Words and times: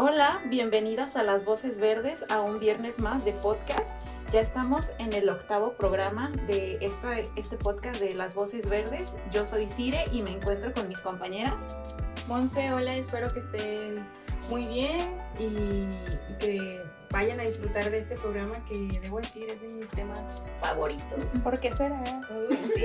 Hola, 0.00 0.40
bienvenidas 0.44 1.16
a 1.16 1.24
Las 1.24 1.44
Voces 1.44 1.80
Verdes, 1.80 2.24
a 2.28 2.40
un 2.40 2.60
viernes 2.60 3.00
más 3.00 3.24
de 3.24 3.32
podcast. 3.32 3.96
Ya 4.30 4.40
estamos 4.40 4.92
en 5.00 5.12
el 5.12 5.28
octavo 5.28 5.72
programa 5.72 6.30
de 6.46 6.78
esta, 6.80 7.18
este 7.34 7.56
podcast 7.56 7.98
de 7.98 8.14
Las 8.14 8.36
Voces 8.36 8.68
Verdes. 8.68 9.14
Yo 9.32 9.44
soy 9.44 9.66
Cire 9.66 10.04
y 10.12 10.22
me 10.22 10.30
encuentro 10.30 10.72
con 10.72 10.86
mis 10.86 11.00
compañeras. 11.00 11.66
Monse, 12.28 12.72
hola, 12.72 12.94
espero 12.94 13.32
que 13.32 13.40
estén 13.40 14.06
muy 14.48 14.66
bien 14.66 15.20
y, 15.36 15.88
que 16.38 16.80
vayan 17.10 17.40
a 17.40 17.42
disfrutar 17.42 17.90
de 17.90 17.98
este 17.98 18.14
programa 18.14 18.64
que 18.66 19.00
debo 19.02 19.18
decir 19.18 19.50
es 19.50 19.62
de 19.62 19.68
mis 19.68 19.90
temas 19.90 20.52
favoritos. 20.60 21.40
¿Por 21.42 21.58
qué 21.58 21.74
será? 21.74 22.20
Uy, 22.48 22.56
sí, 22.56 22.84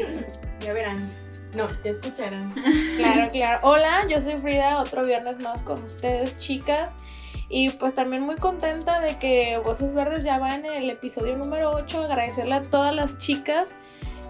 ya 0.62 0.74
verán. 0.74 1.12
No, 1.54 1.70
ya 1.84 1.92
escucharán. 1.92 2.54
Claro, 2.98 3.32
claro. 3.32 3.60
Hola, 3.64 4.06
yo 4.10 4.22
soy 4.22 4.38
Frida, 4.38 4.80
otro 4.80 5.04
viernes 5.04 5.40
más 5.40 5.64
con 5.64 5.84
ustedes, 5.84 6.38
chicas. 6.38 6.98
Y 7.50 7.72
pues 7.72 7.96
también 7.96 8.24
muy 8.24 8.38
contenta 8.38 9.00
de 9.00 9.18
que 9.18 9.58
Voces 9.64 9.94
Verdes 9.94 10.24
ya 10.24 10.40
va 10.40 10.56
en 10.56 10.66
el 10.66 10.90
episodio 10.90 11.38
número 11.38 11.72
8. 11.72 12.04
Agradecerle 12.04 12.56
a 12.56 12.64
todas 12.64 12.96
las 12.96 13.18
chicas 13.18 13.78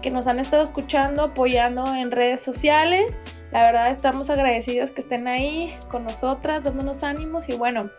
que 0.02 0.10
nos 0.10 0.26
han 0.26 0.38
estado 0.38 0.62
escuchando, 0.62 1.22
apoyando 1.22 1.94
en 1.94 2.10
redes 2.10 2.40
sociales. 2.40 3.20
La 3.52 3.62
verdad 3.62 3.90
estamos 3.90 4.30
agradecidas 4.30 4.90
que 4.90 5.00
estén 5.00 5.28
ahí 5.28 5.74
con 5.88 6.04
nosotras, 6.04 6.64
dándonos 6.64 7.04
ánimos. 7.04 7.48
Y 7.48 7.54
bueno, 7.54 7.90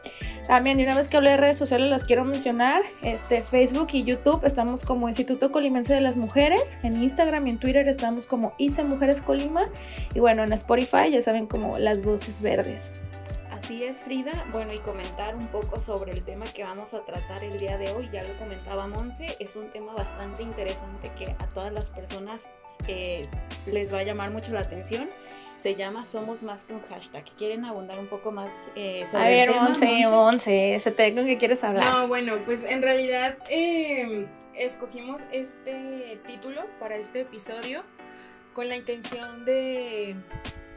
también 0.48 0.78
de 0.78 0.84
una 0.84 0.96
vez 0.96 1.10
que 1.10 1.18
hablé 1.18 1.32
de 1.32 1.38
redes 1.38 1.58
sociales 1.58 1.90
las 1.90 2.06
quiero 2.06 2.24
mencionar. 2.24 2.84
Este, 3.02 3.42
Facebook 3.42 3.88
y 3.94 4.04
YouTube 4.04 4.46
estamos 4.46 4.86
como 4.86 5.08
Instituto 5.08 5.52
Colimense 5.52 5.94
de 5.94 6.02
las 6.02 6.18
Mujeres. 6.18 6.80
En 6.84 7.02
Instagram 7.02 7.48
y 7.48 7.52
en 7.52 7.58
Twitter 7.60 7.88
estamos 7.88 8.26
como 8.26 8.54
ICE 8.58 8.84
Mujeres 8.84 9.22
Colima. 9.22 9.70
Y 10.14 10.20
bueno, 10.20 10.44
en 10.44 10.54
Spotify 10.54 11.12
ya 11.12 11.22
saben 11.22 11.48
como 11.48 11.80
Las 11.80 12.04
Voces 12.04 12.42
Verdes. 12.42 12.94
Así 13.52 13.84
es, 13.84 14.02
Frida. 14.02 14.46
Bueno, 14.52 14.74
y 14.74 14.80
comentar 14.80 15.36
un 15.36 15.48
poco 15.48 15.80
sobre 15.80 16.12
el 16.12 16.24
tema 16.24 16.46
que 16.46 16.64
vamos 16.64 16.94
a 16.94 17.06
tratar 17.06 17.44
el 17.44 17.58
día 17.58 17.78
de 17.78 17.92
hoy. 17.94 18.10
Ya 18.12 18.22
lo 18.24 18.38
comentaba 18.38 18.88
Monse, 18.88 19.36
es 19.40 19.56
un 19.56 19.70
tema 19.72 19.94
bastante 19.94 20.44
interesante 20.44 21.12
que 21.18 21.36
a 21.40 21.48
todas 21.48 21.72
las 21.72 21.90
personas 21.90 22.48
eh, 22.88 23.28
les 23.66 23.94
va 23.94 24.00
a 24.00 24.04
llamar 24.04 24.32
mucho 24.32 24.54
la 24.54 24.62
atención. 24.62 25.10
Se 25.58 25.76
llama 25.76 26.06
Somos 26.06 26.44
más 26.44 26.66
que 26.66 26.74
un 26.74 26.82
hashtag. 26.82 27.24
¿Quieren 27.38 27.64
abundar 27.64 27.98
un 27.98 28.08
poco 28.08 28.32
más 28.32 28.52
eh, 28.76 29.06
sobre 29.08 29.24
a 29.24 29.30
ver, 29.30 29.48
el 29.48 29.54
tema? 29.54 29.70
Monse, 29.70 30.08
Monse, 30.08 30.80
se 30.82 30.92
te 30.92 31.16
con 31.16 31.26
que 31.26 31.38
quieres 31.38 31.64
hablar. 31.64 31.86
No, 31.86 32.08
bueno, 32.08 32.40
pues 32.46 32.64
en 32.64 32.82
realidad 32.82 33.38
em, 33.50 34.28
escogimos 34.54 35.24
este 35.32 36.20
título 36.28 36.66
para 36.80 36.98
este 36.98 37.22
episodio 37.22 37.84
con 38.54 38.68
la 38.68 38.76
intención 38.76 39.46
de 39.46 40.18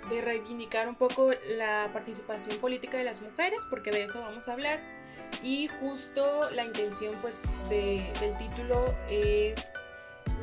de 0.09 0.23
reivindicar 0.23 0.89
un 0.89 0.95
poco 0.95 1.31
la 1.57 1.91
participación 1.93 2.59
política 2.59 2.99
de 2.99 3.05
las 3.05 3.23
mujeres, 3.23 3.67
porque 3.69 3.91
de 3.91 4.05
eso 4.05 4.21
vamos 4.21 4.49
a 4.49 4.53
hablar. 4.53 4.81
Y 5.43 5.69
justo 5.69 6.51
la 6.51 6.65
intención 6.65 7.15
pues 7.21 7.51
del 7.69 8.37
título 8.39 8.95
es 9.11 9.73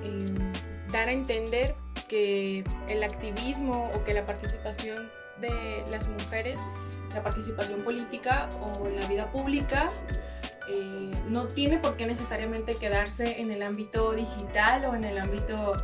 em, 0.04 0.54
dar 0.96 1.10
a 1.10 1.12
entender 1.12 1.76
que 2.08 2.64
el 2.88 3.04
activismo 3.04 3.92
o 3.94 4.04
que 4.06 4.14
la 4.14 4.26
participación 4.26 5.12
de 5.42 5.84
las 5.92 6.08
mujeres, 6.08 6.62
la 7.14 7.22
participación 7.22 7.84
política 7.84 8.50
o 8.62 8.88
en 8.88 8.96
la 8.96 9.06
vida 9.06 9.30
pública, 9.30 9.92
eh, 10.70 11.12
no 11.28 11.48
tiene 11.50 11.80
por 11.80 11.98
qué 11.98 12.06
necesariamente 12.06 12.76
quedarse 12.76 13.42
en 13.42 13.52
el 13.52 13.62
ámbito 13.62 14.14
digital 14.14 14.86
o 14.86 14.96
en 14.96 15.04
el 15.04 15.18
ámbito 15.18 15.76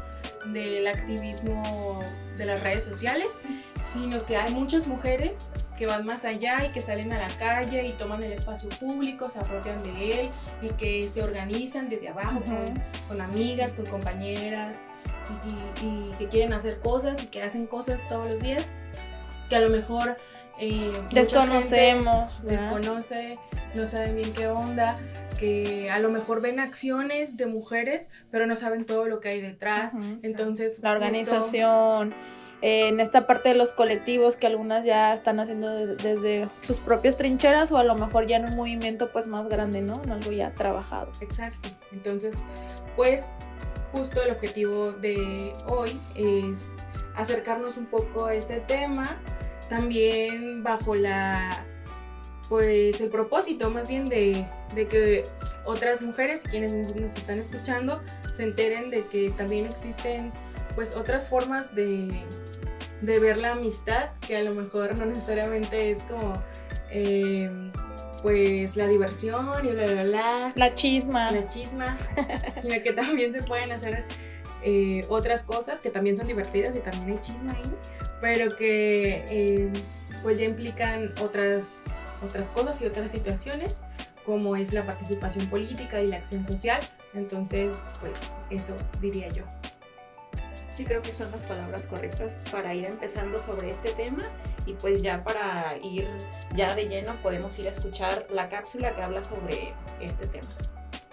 del 0.46 0.88
activismo 0.88 2.00
de 2.38 2.46
las 2.46 2.64
redes 2.64 2.84
sociales, 2.84 3.42
sino 3.82 4.26
que 4.26 4.38
hay 4.38 4.54
muchas 4.54 4.88
mujeres 4.88 5.46
que 5.78 5.86
van 5.88 6.06
más 6.06 6.26
allá 6.26 6.66
y 6.66 6.72
que 6.72 6.80
salen 6.80 7.12
a 7.12 7.20
la 7.20 7.36
calle 7.38 7.86
y 7.88 7.94
toman 7.94 8.24
el 8.24 8.32
espacio 8.32 8.70
público, 8.70 9.30
se 9.30 9.40
apropian 9.40 9.84
de 9.84 10.22
él 10.22 10.30
y 10.62 10.70
que 10.70 11.08
se 11.08 11.22
organizan 11.22 11.90
desde 11.90 12.10
abajo 12.10 12.42
con, 13.08 13.22
amigas, 13.22 13.74
con 13.74 13.86
compañeras 13.86 14.82
y, 15.82 16.12
que 16.18 16.28
quieren 16.28 16.54
hacer 16.54 16.80
cosas 16.80 17.24
y 17.24 17.28
que 17.28 17.42
hacen 17.42 17.66
cosas 17.66 18.08
todos 18.08 18.32
los 18.32 18.42
días 18.42 18.74
que 19.50 19.56
a 19.56 19.60
lo 19.60 19.70
mejor 19.70 20.18
eh, 20.60 20.92
desconocemos, 21.12 22.44
desconoce, 22.44 23.40
no 23.74 23.86
saben 23.86 24.16
bien 24.16 24.34
qué 24.34 24.48
onda 24.48 24.98
que 25.42 25.90
a 25.90 25.98
lo 25.98 26.10
mejor 26.10 26.40
ven 26.40 26.60
acciones 26.60 27.36
de 27.36 27.48
mujeres, 27.48 28.12
pero 28.30 28.46
no 28.46 28.56
saben 28.56 28.86
todo 28.86 29.08
lo 29.08 29.20
que 29.20 29.30
hay 29.30 29.42
detrás. 29.42 29.98
Entonces, 30.22 30.82
la 30.84 30.92
organización, 30.92 32.14
en 32.62 33.00
esta 33.00 33.26
parte 33.26 33.50
de 33.50 33.56
los 33.56 33.72
colectivos 33.72 34.36
que 34.36 34.46
algunas 34.46 34.86
ya 34.86 35.16
están 35.16 35.40
haciendo 35.40 35.96
desde 35.96 36.48
sus 36.60 36.80
propias 36.80 37.18
trincheras 37.18 37.72
o 37.72 37.80
a 37.80 37.84
lo 37.84 37.96
mejor 37.96 38.28
ya 38.28 38.38
en 38.38 38.46
un 38.46 38.56
movimiento 38.56 39.12
pues 39.12 39.26
más 39.26 39.48
grande, 39.48 39.82
¿no? 39.82 40.04
En 40.04 40.12
algo 40.12 40.32
ya 40.32 40.54
trabajado. 40.54 41.12
Exacto. 41.22 41.70
Entonces, 41.92 42.44
pues 42.96 43.38
justo 43.92 44.22
el 44.24 44.32
objetivo 44.32 44.92
de 44.94 45.54
hoy 45.68 46.00
es 46.16 46.84
acercarnos 47.16 47.78
un 47.78 47.86
poco 47.86 48.26
a 48.26 48.34
este 48.34 48.60
tema, 48.60 49.22
también 49.70 50.64
bajo 50.64 50.96
la 50.96 51.66
pues 52.52 53.00
el 53.00 53.10
propósito 53.10 53.70
más 53.70 53.88
bien 53.88 54.10
de, 54.10 54.46
que 54.76 55.26
otras 55.64 56.02
mujeres, 56.02 56.44
quienes 56.44 56.94
nos 56.94 57.16
están 57.16 57.40
escuchando, 57.40 58.02
se 58.30 58.44
enteren 58.44 58.90
de 58.90 59.06
que 59.06 59.30
también 59.30 59.66
existen 59.66 60.34
pues 60.76 60.98
otras 60.98 61.30
formas 61.30 61.76
de, 61.76 62.12
ver 63.02 63.38
la 63.38 63.54
amistad, 63.54 64.10
que 64.28 64.36
a 64.36 64.44
lo 64.44 64.54
mejor 64.54 64.96
no 64.96 65.06
necesariamente 65.06 65.92
es 65.92 66.04
como 66.04 66.44
em, 66.90 67.72
pues 68.22 68.76
la 68.76 68.88
diversión 68.88 69.66
y 69.66 69.72
bla, 69.72 69.86
bla, 69.92 70.04
bla. 70.04 70.52
La 70.56 70.76
chisma. 70.76 71.32
La 71.32 71.48
chisma, 71.48 71.98
sino 72.54 72.82
que 72.82 72.94
también 72.94 73.32
se 73.32 73.44
pueden 73.44 73.72
hacer 73.72 74.06
eh, 74.64 75.06
otras 75.10 75.44
cosas 75.44 75.82
que 75.82 75.90
también 75.90 76.16
son 76.16 76.28
divertidas 76.28 76.76
y 76.76 76.80
también 76.80 77.10
hay 77.10 77.20
chisma 77.20 77.54
ahí, 77.54 77.72
pero 78.20 78.56
que 78.56 79.26
em, 79.30 79.74
pues 80.22 80.38
ya 80.38 80.46
implican 80.46 81.14
otras 81.20 81.86
otras 82.24 82.46
cosas 82.48 82.82
y 82.82 82.86
otras 82.86 83.12
situaciones, 83.12 83.82
como 84.26 84.56
es 84.56 84.74
la 84.74 84.86
participación 84.86 85.50
política 85.50 86.02
y 86.02 86.08
la 86.08 86.18
acción 86.18 86.46
social. 86.46 86.80
Entonces, 87.14 87.90
pues 88.00 88.22
eso 88.50 88.78
diría 89.02 89.30
yo. 89.30 89.44
Sí, 90.82 90.88
creo 90.88 91.04
que 91.04 91.14
son 91.14 91.30
las 91.30 91.44
palabras 91.44 91.86
correctas 91.86 92.38
para 92.52 92.74
ir 92.74 92.86
empezando 92.86 93.40
sobre 93.40 93.70
este 93.70 93.92
tema 93.92 94.24
y 94.66 94.74
pues 94.74 95.04
ya 95.04 95.24
para 95.24 95.78
ir 95.78 96.08
ya 96.56 96.74
de 96.74 96.88
lleno 96.88 97.14
podemos 97.22 97.60
ir 97.60 97.68
a 97.68 97.70
escuchar 97.70 98.26
la 98.32 98.50
cápsula 98.50 98.96
que 98.96 99.04
habla 99.04 99.24
sobre 99.24 99.76
este 100.00 100.26
tema. 100.26 100.48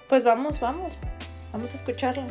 Pues 0.09 0.25
vamos, 0.25 0.59
vamos, 0.61 1.03
vamos 1.53 1.75
a 1.75 1.77
escucharla. 1.77 2.27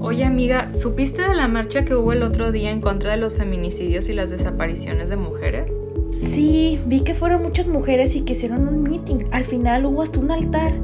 Oye 0.00 0.24
amiga, 0.24 0.74
¿supiste 0.74 1.22
de 1.22 1.36
la 1.36 1.46
marcha 1.46 1.84
que 1.84 1.94
hubo 1.94 2.12
el 2.12 2.24
otro 2.24 2.50
día 2.50 2.72
en 2.72 2.80
contra 2.80 3.12
de 3.12 3.18
los 3.18 3.34
feminicidios 3.34 4.08
y 4.08 4.12
las 4.12 4.30
desapariciones 4.30 5.08
de 5.08 5.16
mujeres? 5.18 5.72
Sí, 6.20 6.80
vi 6.86 7.02
que 7.04 7.14
fueron 7.14 7.42
muchas 7.42 7.68
mujeres 7.68 8.16
y 8.16 8.22
que 8.22 8.32
hicieron 8.32 8.66
un 8.66 8.82
meeting. 8.82 9.18
Al 9.30 9.44
final 9.44 9.86
hubo 9.86 10.02
hasta 10.02 10.18
un 10.18 10.32
altar, 10.32 10.74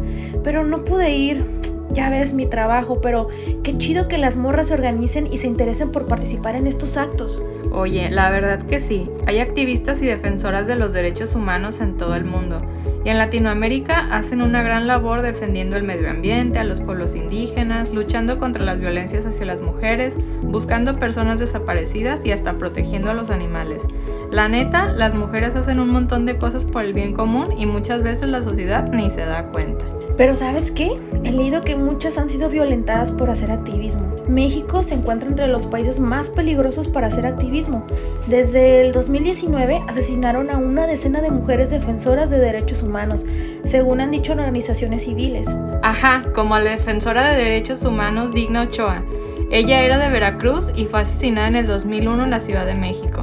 pero 0.45 0.63
no 0.63 0.85
pude 0.85 1.13
ir. 1.13 1.64
Ya 1.95 2.11
ves 2.11 2.35
mi 2.35 2.47
trabajo, 2.47 3.01
pero 3.01 3.29
qué 3.63 3.79
chido 3.79 4.09
que 4.09 4.19
las 4.19 4.37
morras 4.37 4.69
se 4.69 4.75
organicen 4.75 5.33
y 5.33 5.39
se 5.39 5.47
interesen 5.47 5.93
por 5.93 6.07
participar 6.07 6.57
en 6.57 6.67
estos 6.67 6.97
actos. 6.97 7.43
Oye, 7.73 8.11
la 8.11 8.31
verdad 8.31 8.63
que 8.63 8.81
sí. 8.81 9.09
Hay 9.27 9.39
activistas 9.39 10.03
y 10.03 10.07
defensoras 10.07 10.67
de 10.67 10.77
los 10.77 10.93
derechos 10.93 11.35
humanos 11.35 11.81
en 11.81 11.97
todo 11.97 12.15
el 12.17 12.25
mundo 12.25 12.61
y 13.05 13.11
en 13.11 13.19
Latinoamérica 13.19 14.09
hacen 14.11 14.41
una 14.41 14.63
gran 14.63 14.87
labor 14.87 15.23
defendiendo 15.23 15.77
el 15.77 15.83
medio 15.83 16.11
ambiente, 16.11 16.59
a 16.59 16.65
los 16.65 16.81
pueblos 16.81 17.15
indígenas, 17.15 17.91
luchando 17.91 18.39
contra 18.39 18.65
las 18.65 18.81
violencias 18.81 19.27
hacia 19.27 19.45
las 19.45 19.61
mujeres, 19.61 20.17
buscando 20.43 20.99
personas 20.99 21.39
desaparecidas 21.39 22.25
y 22.25 22.33
hasta 22.33 22.55
protegiendo 22.55 23.11
a 23.11 23.15
los 23.15 23.31
animales. 23.31 23.83
La 24.31 24.49
neta, 24.49 24.87
las 24.91 25.15
mujeres 25.15 25.55
hacen 25.55 25.81
un 25.81 25.91
montón 25.91 26.25
de 26.25 26.39
cosas 26.39 26.65
por 26.65 26.83
el 26.83 26.95
bien 26.95 27.13
común 27.13 27.53
y 27.59 27.67
muchas 27.67 28.03
veces 28.03 28.29
la 28.29 28.43
sociedad 28.43 28.91
ni 28.91 29.11
se 29.11 29.27
da 29.27 29.49
cuenta. 29.49 29.85
Pero 30.17 30.35
¿sabes 30.35 30.71
qué? 30.71 30.93
He 31.25 31.33
leído 31.33 31.63
que 31.63 31.75
muchas 31.75 32.19
han 32.19 32.29
sido 32.29 32.49
violentadas 32.49 33.11
por 33.11 33.31
hacer 33.31 33.51
activismo. 33.51 34.15
México 34.29 34.83
se 34.83 34.95
encuentra 34.95 35.29
entre 35.29 35.49
los 35.49 35.67
países 35.67 36.01
más 36.01 36.31
peligrosos 36.31 36.89
para 36.89 37.09
hacer 37.09 37.27
activismo. 37.27 37.87
Desde 38.29 38.81
el 38.81 38.93
2019 38.93 39.83
asesinaron 39.89 40.51
a 40.51 40.59
una 40.59 40.87
decena 40.87 41.21
de 41.21 41.31
mujeres 41.31 41.71
defensoras 41.71 42.31
de 42.31 42.39
derechos 42.39 42.83
humanos, 42.83 43.27
según 43.65 44.01
han 44.01 44.11
dicho 44.11 44.33
organizaciones 44.33 45.05
civiles. 45.05 45.49
Ajá, 45.83 46.23
como 46.35 46.59
la 46.59 46.71
defensora 46.71 47.31
de 47.31 47.43
derechos 47.43 47.85
humanos 47.85 48.33
Digna 48.33 48.63
Ochoa. 48.63 49.03
Ella 49.51 49.83
era 49.83 49.99
de 49.99 50.09
Veracruz 50.09 50.71
y 50.75 50.87
fue 50.87 51.03
asesinada 51.03 51.49
en 51.49 51.57
el 51.57 51.67
2001 51.67 52.25
en 52.25 52.31
la 52.31 52.41
Ciudad 52.41 52.67
de 52.67 52.75
México. 52.75 53.14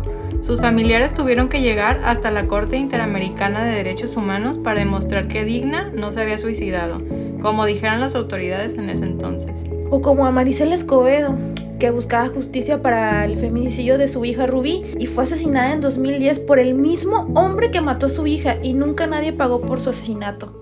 Sus 0.52 0.60
familiares 0.60 1.14
tuvieron 1.14 1.48
que 1.48 1.62
llegar 1.62 2.02
hasta 2.04 2.30
la 2.30 2.46
Corte 2.46 2.76
Interamericana 2.76 3.64
de 3.64 3.72
Derechos 3.72 4.18
Humanos 4.18 4.58
para 4.58 4.82
demostrar 4.82 5.30
que 5.30 5.46
Digna 5.46 5.90
no 5.96 6.12
se 6.12 6.20
había 6.20 6.38
suicidado, 6.38 7.02
como 7.42 7.64
dijeron 7.64 8.02
las 8.02 8.16
autoridades 8.16 8.74
en 8.74 8.90
ese 8.90 9.06
entonces. 9.06 9.54
O 9.90 10.02
como 10.02 10.26
a 10.26 10.32
Maricela 10.32 10.76
Escobedo, 10.76 11.38
que 11.80 11.90
buscaba 11.90 12.28
justicia 12.28 12.82
para 12.82 13.24
el 13.24 13.38
feminicidio 13.38 13.98
de 13.98 14.10
su 14.10 14.26
hija 14.26 14.46
Rubí 14.46 14.84
y 15.00 15.08
fue 15.08 15.24
asesinada 15.24 15.72
en 15.72 15.80
2010 15.80 16.40
por 16.40 16.60
el 16.60 16.74
mismo 16.74 17.32
hombre 17.34 17.72
que 17.72 17.80
mató 17.80 18.08
a 18.08 18.10
su 18.10 18.28
hija 18.28 18.58
y 18.62 18.74
nunca 18.74 19.08
nadie 19.08 19.32
pagó 19.32 19.62
por 19.62 19.80
su 19.80 19.92
asesinato. 19.92 20.61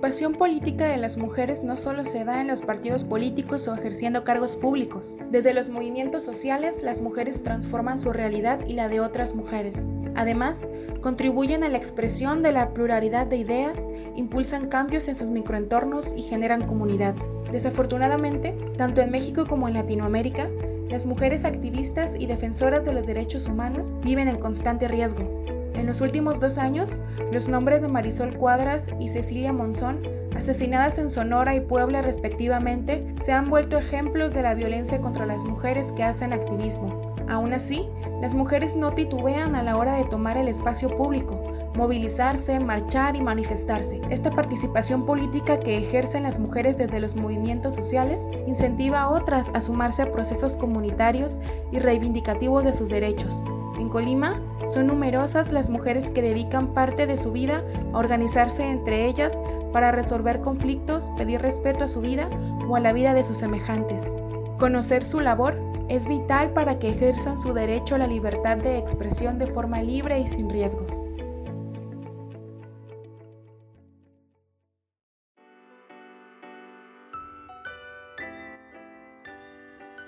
Participación 0.00 0.38
política 0.38 0.88
de 0.88 0.96
las 0.96 1.18
mujeres 1.18 1.62
no 1.62 1.76
solo 1.76 2.06
se 2.06 2.24
da 2.24 2.40
en 2.40 2.48
los 2.48 2.62
partidos 2.62 3.04
políticos 3.04 3.68
o 3.68 3.74
ejerciendo 3.74 4.24
cargos 4.24 4.56
públicos. 4.56 5.18
Desde 5.30 5.52
los 5.52 5.68
movimientos 5.68 6.22
sociales, 6.22 6.82
las 6.82 7.02
mujeres 7.02 7.42
transforman 7.42 7.98
su 7.98 8.10
realidad 8.10 8.60
y 8.66 8.72
la 8.72 8.88
de 8.88 9.00
otras 9.00 9.34
mujeres. 9.34 9.90
Además, 10.14 10.70
contribuyen 11.02 11.64
a 11.64 11.68
la 11.68 11.76
expresión 11.76 12.42
de 12.42 12.50
la 12.50 12.72
pluralidad 12.72 13.26
de 13.26 13.36
ideas, 13.36 13.90
impulsan 14.16 14.68
cambios 14.68 15.06
en 15.06 15.16
sus 15.16 15.28
microentornos 15.28 16.14
y 16.16 16.22
generan 16.22 16.66
comunidad. 16.66 17.14
Desafortunadamente, 17.52 18.56
tanto 18.78 19.02
en 19.02 19.10
México 19.10 19.46
como 19.46 19.68
en 19.68 19.74
Latinoamérica, 19.74 20.48
las 20.88 21.04
mujeres 21.04 21.44
activistas 21.44 22.16
y 22.18 22.24
defensoras 22.24 22.86
de 22.86 22.94
los 22.94 23.06
derechos 23.06 23.46
humanos 23.46 23.94
viven 24.02 24.28
en 24.28 24.38
constante 24.38 24.88
riesgo. 24.88 25.49
En 25.74 25.86
los 25.86 26.00
últimos 26.00 26.40
dos 26.40 26.58
años, 26.58 27.00
los 27.32 27.48
nombres 27.48 27.82
de 27.82 27.88
Marisol 27.88 28.36
Cuadras 28.36 28.86
y 28.98 29.08
Cecilia 29.08 29.52
Monzón, 29.52 30.02
asesinadas 30.36 30.98
en 30.98 31.10
Sonora 31.10 31.54
y 31.54 31.60
Puebla 31.60 32.02
respectivamente, 32.02 33.14
se 33.22 33.32
han 33.32 33.50
vuelto 33.50 33.78
ejemplos 33.78 34.34
de 34.34 34.42
la 34.42 34.54
violencia 34.54 35.00
contra 35.00 35.26
las 35.26 35.44
mujeres 35.44 35.92
que 35.92 36.04
hacen 36.04 36.32
activismo. 36.32 37.14
Aún 37.28 37.52
así, 37.52 37.88
las 38.20 38.34
mujeres 38.34 38.76
no 38.76 38.92
titubean 38.92 39.54
a 39.54 39.62
la 39.62 39.76
hora 39.76 39.94
de 39.94 40.04
tomar 40.04 40.36
el 40.36 40.48
espacio 40.48 40.96
público, 40.96 41.49
movilizarse, 41.74 42.60
marchar 42.60 43.16
y 43.16 43.20
manifestarse. 43.20 44.00
Esta 44.10 44.30
participación 44.30 45.06
política 45.06 45.60
que 45.60 45.78
ejercen 45.78 46.24
las 46.24 46.38
mujeres 46.38 46.78
desde 46.78 47.00
los 47.00 47.16
movimientos 47.16 47.74
sociales 47.74 48.28
incentiva 48.46 49.02
a 49.02 49.10
otras 49.10 49.50
a 49.54 49.60
sumarse 49.60 50.02
a 50.02 50.12
procesos 50.12 50.56
comunitarios 50.56 51.38
y 51.72 51.78
reivindicativos 51.78 52.64
de 52.64 52.72
sus 52.72 52.88
derechos. 52.88 53.44
En 53.78 53.88
Colima, 53.88 54.40
son 54.66 54.88
numerosas 54.88 55.52
las 55.52 55.70
mujeres 55.70 56.10
que 56.10 56.20
dedican 56.20 56.74
parte 56.74 57.06
de 57.06 57.16
su 57.16 57.32
vida 57.32 57.64
a 57.92 57.98
organizarse 57.98 58.62
entre 58.62 59.06
ellas 59.06 59.42
para 59.72 59.90
resolver 59.90 60.42
conflictos, 60.42 61.10
pedir 61.16 61.40
respeto 61.40 61.84
a 61.84 61.88
su 61.88 62.00
vida 62.00 62.28
o 62.68 62.76
a 62.76 62.80
la 62.80 62.92
vida 62.92 63.14
de 63.14 63.24
sus 63.24 63.38
semejantes. 63.38 64.14
Conocer 64.58 65.02
su 65.02 65.20
labor 65.20 65.58
es 65.88 66.06
vital 66.06 66.52
para 66.52 66.78
que 66.78 66.90
ejerzan 66.90 67.38
su 67.38 67.54
derecho 67.54 67.94
a 67.94 67.98
la 67.98 68.06
libertad 68.06 68.58
de 68.58 68.76
expresión 68.76 69.38
de 69.38 69.46
forma 69.46 69.82
libre 69.82 70.20
y 70.20 70.26
sin 70.26 70.50
riesgos. 70.50 71.10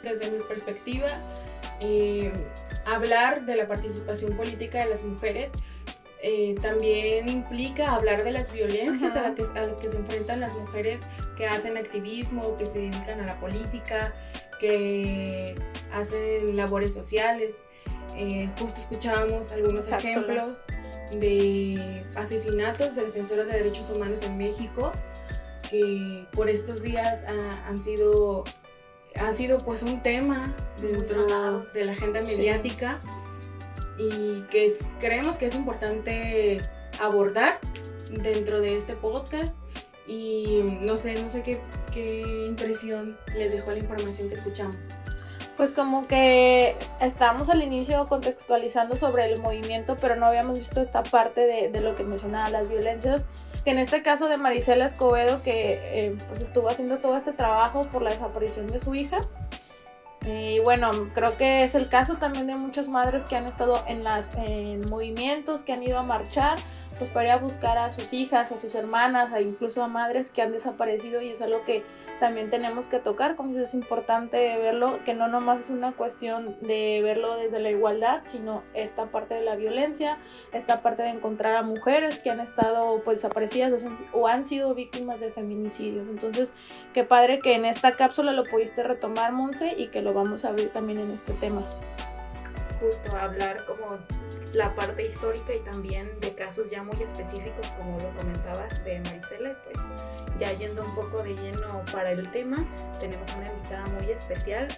Desde 0.02 0.30
mi 0.30 0.42
perspectiva, 0.44 1.08
eh, 1.80 2.32
hablar 2.86 3.44
de 3.44 3.56
la 3.56 3.66
participación 3.66 4.36
política 4.36 4.78
de 4.78 4.86
las 4.86 5.04
mujeres 5.04 5.52
eh, 6.24 6.54
también 6.62 7.28
implica 7.28 7.96
hablar 7.96 8.22
de 8.22 8.30
las 8.30 8.52
violencias 8.52 9.16
a, 9.16 9.34
que, 9.34 9.42
a, 9.42 9.66
las 9.66 9.78
que 9.78 9.88
se 9.88 9.96
enfrentan 9.96 10.38
las 10.38 10.54
mujeres 10.54 11.06
que 11.36 11.48
hacen 11.48 11.76
activismo, 11.76 12.56
que 12.56 12.66
se 12.66 12.78
dedican 12.78 13.18
a 13.18 13.26
la 13.26 13.40
política, 13.40 14.14
que 14.60 15.56
hacen 15.92 16.56
labores 16.56 16.92
sociales. 16.92 17.64
Eh, 18.16 18.48
justo 18.56 18.78
escuchábamos 18.78 19.50
algunos 19.50 19.88
ejemplos 19.88 20.66
de 21.10 22.06
asesinatos 22.14 22.94
de 22.94 23.04
defensoras 23.04 23.48
de 23.48 23.54
derechos 23.54 23.90
humanos 23.90 24.22
en 24.22 24.38
México 24.38 24.92
que 25.68 26.26
por 26.32 26.48
estos 26.48 26.82
días 26.82 27.24
han 27.66 27.82
sido 27.82 28.44
han 29.20 29.36
sido 29.36 29.58
pues 29.58 29.82
un 29.82 30.02
tema 30.02 30.54
dentro 30.80 31.62
de 31.74 31.84
la 31.84 31.92
agenda 31.92 32.20
mediática 32.22 33.00
y 33.98 34.42
que 34.50 34.64
es, 34.64 34.84
creemos 35.00 35.36
que 35.36 35.46
es 35.46 35.54
importante 35.54 36.62
abordar 37.00 37.58
dentro 38.10 38.60
de 38.60 38.76
este 38.76 38.94
podcast. 38.94 39.60
Y 40.06 40.62
no 40.80 40.96
sé, 40.96 41.20
no 41.20 41.28
sé 41.28 41.42
qué, 41.42 41.60
qué 41.92 42.46
impresión 42.48 43.16
les 43.36 43.52
dejó 43.52 43.70
la 43.70 43.78
información 43.78 44.28
que 44.28 44.34
escuchamos. 44.34 44.94
Pues 45.56 45.72
como 45.72 46.08
que 46.08 46.76
estábamos 47.00 47.50
al 47.50 47.62
inicio 47.62 48.08
contextualizando 48.08 48.96
sobre 48.96 49.30
el 49.32 49.40
movimiento, 49.40 49.96
pero 50.00 50.16
no 50.16 50.26
habíamos 50.26 50.58
visto 50.58 50.80
esta 50.80 51.02
parte 51.02 51.42
de, 51.42 51.68
de 51.68 51.80
lo 51.80 51.94
que 51.94 52.02
mencionaba 52.02 52.50
las 52.50 52.68
violencias 52.68 53.28
que 53.64 53.70
en 53.70 53.78
este 53.78 54.02
caso 54.02 54.28
de 54.28 54.36
Marisela 54.36 54.84
Escobedo, 54.84 55.42
que 55.42 55.78
eh, 55.82 56.16
pues 56.28 56.42
estuvo 56.42 56.68
haciendo 56.68 56.98
todo 56.98 57.16
este 57.16 57.32
trabajo 57.32 57.84
por 57.84 58.02
la 58.02 58.10
desaparición 58.10 58.70
de 58.70 58.80
su 58.80 58.94
hija. 58.94 59.20
Y 60.24 60.60
bueno, 60.60 61.08
creo 61.14 61.36
que 61.36 61.64
es 61.64 61.74
el 61.74 61.88
caso 61.88 62.16
también 62.16 62.46
de 62.46 62.54
muchas 62.54 62.88
madres 62.88 63.26
que 63.26 63.36
han 63.36 63.46
estado 63.46 63.82
en, 63.88 64.04
las, 64.04 64.28
en 64.36 64.88
movimientos, 64.88 65.62
que 65.62 65.72
han 65.72 65.82
ido 65.82 65.98
a 65.98 66.02
marchar 66.02 66.58
pues 66.98 67.10
para 67.10 67.26
ir 67.26 67.30
a 67.32 67.38
buscar 67.38 67.78
a 67.78 67.90
sus 67.90 68.12
hijas, 68.12 68.52
a 68.52 68.56
sus 68.56 68.74
hermanas, 68.74 69.32
a 69.32 69.40
incluso 69.40 69.82
a 69.82 69.88
madres 69.88 70.30
que 70.30 70.42
han 70.42 70.52
desaparecido 70.52 71.20
y 71.22 71.30
es 71.30 71.42
algo 71.42 71.64
que 71.64 71.84
también 72.20 72.50
tenemos 72.50 72.86
que 72.86 73.00
tocar, 73.00 73.34
como 73.34 73.48
dices, 73.48 73.70
es 73.70 73.74
importante 73.74 74.56
verlo, 74.58 75.02
que 75.04 75.12
no 75.12 75.26
nomás 75.26 75.60
es 75.60 75.70
una 75.70 75.92
cuestión 75.92 76.56
de 76.60 77.00
verlo 77.02 77.36
desde 77.36 77.58
la 77.58 77.70
igualdad, 77.70 78.20
sino 78.22 78.62
esta 78.74 79.06
parte 79.06 79.34
de 79.34 79.42
la 79.42 79.56
violencia, 79.56 80.18
esta 80.52 80.82
parte 80.82 81.02
de 81.02 81.08
encontrar 81.08 81.56
a 81.56 81.62
mujeres 81.62 82.20
que 82.20 82.30
han 82.30 82.38
estado 82.38 83.02
pues 83.02 83.22
desaparecidas 83.22 83.84
o 84.12 84.28
han 84.28 84.44
sido 84.44 84.72
víctimas 84.74 85.18
de 85.18 85.32
feminicidios. 85.32 86.06
Entonces, 86.08 86.52
qué 86.94 87.02
padre 87.02 87.40
que 87.40 87.54
en 87.54 87.64
esta 87.64 87.96
cápsula 87.96 88.32
lo 88.32 88.44
pudiste 88.44 88.84
retomar, 88.84 89.32
Monse, 89.32 89.74
y 89.76 89.88
que 89.88 90.02
lo 90.02 90.14
vamos 90.14 90.44
a 90.44 90.50
abrir 90.50 90.70
también 90.70 91.00
en 91.00 91.10
este 91.10 91.32
tema. 91.32 91.62
Justo 92.80 93.16
hablar 93.16 93.64
como 93.64 93.98
la 94.52 94.74
parte 94.74 95.06
histórica 95.06 95.54
y 95.54 95.60
también 95.60 96.20
de 96.20 96.34
casos 96.34 96.70
ya 96.70 96.82
muy 96.82 97.02
específicos, 97.02 97.66
como 97.72 97.98
lo 97.98 98.12
comentabas 98.14 98.84
de 98.84 99.00
Marisela, 99.00 99.56
pues 99.64 99.82
ya 100.38 100.52
yendo 100.52 100.84
un 100.84 100.94
poco 100.94 101.22
de 101.22 101.34
lleno 101.34 101.82
para 101.90 102.10
el 102.10 102.30
tema, 102.30 102.66
tenemos 103.00 103.30
una 103.34 103.50
invitada 103.50 103.86
muy 103.86 104.10
especial, 104.10 104.68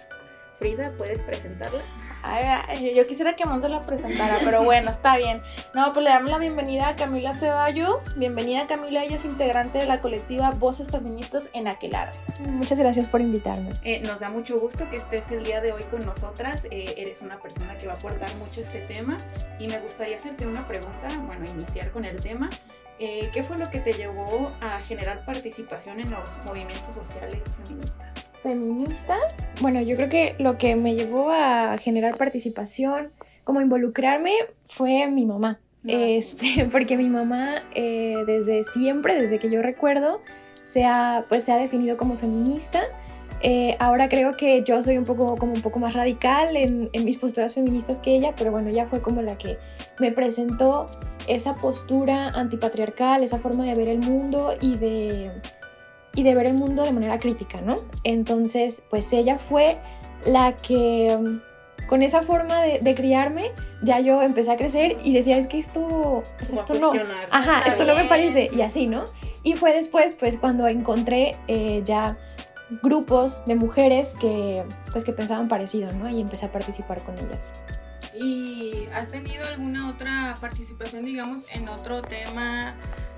Frida, 0.57 0.93
¿puedes 0.97 1.21
presentarla? 1.21 1.81
Ay, 2.23 2.95
yo 2.95 3.05
quisiera 3.07 3.35
que 3.35 3.45
Monza 3.45 3.67
la 3.67 3.81
presentara, 3.81 4.39
pero 4.43 4.63
bueno, 4.63 4.89
está 4.89 5.17
bien. 5.17 5.41
No, 5.73 5.91
pues 5.91 6.03
le 6.03 6.09
damos 6.09 6.31
la 6.31 6.37
bienvenida 6.37 6.87
a 6.89 6.95
Camila 6.95 7.33
Ceballos. 7.33 8.17
Bienvenida 8.17 8.65
Camila, 8.65 9.03
ella 9.03 9.17
es 9.17 9.25
integrante 9.25 9.79
de 9.79 9.85
la 9.85 10.01
colectiva 10.01 10.51
Voces 10.51 10.91
Feministas 10.91 11.49
en 11.53 11.67
Aquelar. 11.67 12.13
Muchas 12.39 12.79
gracias 12.79 13.07
por 13.07 13.19
invitarme. 13.19 13.73
Eh, 13.83 13.99
nos 14.01 14.21
da 14.21 14.29
mucho 14.29 14.59
gusto 14.59 14.89
que 14.89 14.95
estés 14.97 15.29
el 15.31 15.43
día 15.43 15.59
de 15.59 15.73
hoy 15.73 15.83
con 15.83 16.05
nosotras. 16.05 16.67
Eh, 16.71 16.95
eres 16.97 17.21
una 17.21 17.39
persona 17.39 17.77
que 17.77 17.87
va 17.87 17.93
a 17.93 17.97
aportar 17.97 18.33
mucho 18.35 18.61
este 18.61 18.79
tema 18.79 19.17
y 19.59 19.67
me 19.67 19.79
gustaría 19.79 20.15
hacerte 20.15 20.47
una 20.47 20.65
pregunta, 20.67 21.09
bueno, 21.25 21.45
iniciar 21.45 21.91
con 21.91 22.05
el 22.05 22.21
tema. 22.21 22.49
Eh, 22.97 23.29
¿Qué 23.33 23.43
fue 23.43 23.57
lo 23.57 23.69
que 23.69 23.79
te 23.79 23.93
llevó 23.93 24.53
a 24.61 24.79
generar 24.79 25.25
participación 25.25 25.99
en 25.99 26.11
los 26.11 26.37
movimientos 26.45 26.95
sociales 26.95 27.57
feministas? 27.57 28.24
Feministas, 28.45 29.47
bueno, 29.59 29.81
yo 29.81 29.95
creo 29.95 30.07
que 30.07 30.35
lo 30.37 30.59
que 30.59 30.75
me 30.75 30.93
llevó 30.93 31.31
a 31.31 31.77
generar 31.79 32.15
participación, 32.15 33.09
como 33.43 33.59
involucrarme, 33.59 34.33
fue 34.67 35.07
mi 35.07 35.25
mamá. 35.25 35.59
Ah, 35.83 35.91
este, 35.91 36.65
porque 36.71 36.95
mi 36.95 37.09
mamá 37.09 37.63
eh, 37.73 38.23
desde 38.27 38.61
siempre, 38.63 39.19
desde 39.19 39.39
que 39.39 39.49
yo 39.49 39.63
recuerdo, 39.63 40.21
se 40.61 40.85
ha, 40.85 41.25
pues, 41.27 41.43
se 41.43 41.53
ha 41.53 41.57
definido 41.57 41.97
como 41.97 42.17
feminista 42.17 42.83
Eh, 43.41 43.75
ahora 43.79 44.07
creo 44.07 44.37
que 44.37 44.63
yo 44.63 44.81
soy 44.81 44.97
un 44.97 45.05
poco, 45.05 45.35
como 45.37 45.53
un 45.53 45.61
poco 45.61 45.77
más 45.77 45.93
radical 45.93 46.55
en, 46.55 46.89
en, 46.93 47.03
mis 47.03 47.17
posturas 47.17 47.53
feministas 47.53 47.99
que 47.99 48.15
ella, 48.15 48.33
pero 48.35 48.49
bueno, 48.51 48.69
ella 48.69 48.85
fue 48.87 49.01
como 49.01 49.21
la 49.21 49.37
que 49.37 49.57
me 49.99 50.11
presentó 50.11 50.89
esa 51.27 51.55
postura 51.55 52.29
antipatriarcal, 52.29 53.23
esa 53.23 53.37
forma 53.37 53.65
de 53.65 53.75
ver 53.75 53.89
el 53.89 53.99
mundo 53.99 54.55
y 54.61 54.77
de, 54.77 55.31
y 56.15 56.23
de 56.23 56.33
ver 56.33 56.47
el 56.47 56.53
mundo 56.55 56.83
de 56.83 56.91
manera 56.91 57.19
crítica, 57.19 57.61
¿no? 57.61 57.77
Entonces, 58.03 58.85
pues 58.89 59.11
ella 59.13 59.37
fue 59.37 59.77
la 60.25 60.55
que 60.55 61.39
con 61.87 62.01
esa 62.01 62.23
forma 62.23 62.61
de, 62.61 62.95
criarme, 62.95 63.51
ya 63.83 63.99
yo 63.99 64.21
empecé 64.21 64.51
a 64.51 64.57
crecer 64.57 64.97
y 65.03 65.13
decía, 65.13 65.37
es 65.37 65.47
que 65.47 65.59
esto, 65.59 65.81
o 65.85 66.23
sea, 66.41 66.59
esto 66.59 66.73
no, 66.75 66.91
ajá, 67.29 67.67
esto 67.67 67.85
no 67.85 67.95
me 67.95 68.05
parece, 68.05 68.49
y 68.51 68.61
así, 68.61 68.87
¿no? 68.87 69.05
Y 69.43 69.53
fue 69.53 69.73
después, 69.73 70.15
pues, 70.15 70.37
cuando 70.37 70.67
encontré 70.67 71.37
eh, 71.47 71.81
ya 71.85 72.17
grupos 72.81 73.45
de 73.45 73.55
mujeres 73.55 74.15
que, 74.19 74.63
pues, 74.91 75.03
que 75.03 75.13
pensaban 75.13 75.47
parecido, 75.47 75.91
¿no? 75.91 76.09
Y 76.09 76.21
empecé 76.21 76.47
a 76.47 76.51
participar 76.51 77.03
con 77.03 77.19
ellas. 77.19 77.53
¿Y 78.19 78.87
has 78.93 79.11
tenido 79.11 79.45
alguna 79.45 79.89
otra 79.89 80.37
participación, 80.41 81.05
digamos, 81.05 81.47
en 81.53 81.67
otro 81.67 82.01
tema? 82.01 82.75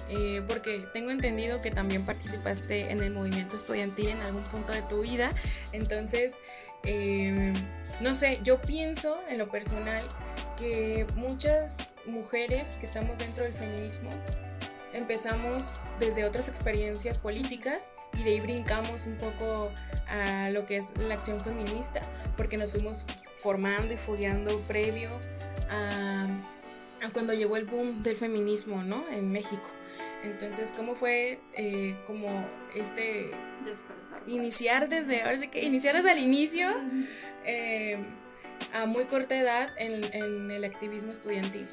Eh, 0.09 0.41
porque 0.47 0.87
tengo 0.93 1.11
entendido 1.11 1.61
que 1.61 1.71
también 1.71 2.05
participaste 2.05 2.91
en 2.91 3.03
el 3.03 3.11
movimiento 3.11 3.57
estudiantil 3.57 4.09
en 4.09 4.21
algún 4.21 4.43
punto 4.43 4.73
de 4.73 4.81
tu 4.81 5.01
vida. 5.01 5.33
Entonces, 5.73 6.39
eh, 6.83 7.53
no 7.99 8.13
sé, 8.13 8.39
yo 8.43 8.61
pienso 8.61 9.19
en 9.29 9.37
lo 9.37 9.49
personal 9.49 10.07
que 10.57 11.05
muchas 11.15 11.89
mujeres 12.05 12.77
que 12.79 12.85
estamos 12.85 13.19
dentro 13.19 13.43
del 13.43 13.53
feminismo 13.53 14.09
empezamos 14.93 15.89
desde 15.99 16.25
otras 16.25 16.49
experiencias 16.49 17.19
políticas 17.19 17.93
y 18.13 18.23
de 18.23 18.31
ahí 18.31 18.39
brincamos 18.39 19.05
un 19.05 19.15
poco 19.17 19.71
a 20.07 20.49
lo 20.49 20.65
que 20.65 20.77
es 20.77 20.97
la 20.97 21.13
acción 21.13 21.39
feminista, 21.39 22.01
porque 22.35 22.57
nos 22.57 22.71
fuimos 22.71 23.05
formando 23.35 23.93
y 23.93 23.97
fogueando 23.97 24.59
previo 24.61 25.09
a, 25.69 26.27
cuando 27.13 27.33
llegó 27.33 27.57
el 27.57 27.65
boom 27.65 28.03
del 28.03 28.15
feminismo, 28.15 28.83
¿no? 28.83 29.07
En 29.09 29.31
México. 29.31 29.69
Entonces, 30.23 30.73
¿cómo 30.75 30.95
fue 30.95 31.39
eh, 31.53 31.95
como 32.05 32.47
este 32.75 33.31
iniciar 34.25 34.89
desde, 34.89 35.21
ahora 35.21 35.37
sí 35.37 35.47
que 35.47 35.63
iniciar 35.63 35.95
desde 35.95 36.11
el 36.11 36.19
inicio 36.19 36.67
eh, 37.45 37.97
a 38.73 38.85
muy 38.85 39.05
corta 39.05 39.37
edad 39.37 39.69
en, 39.77 40.03
en 40.13 40.51
el 40.51 40.63
activismo 40.65 41.11
estudiantil? 41.11 41.67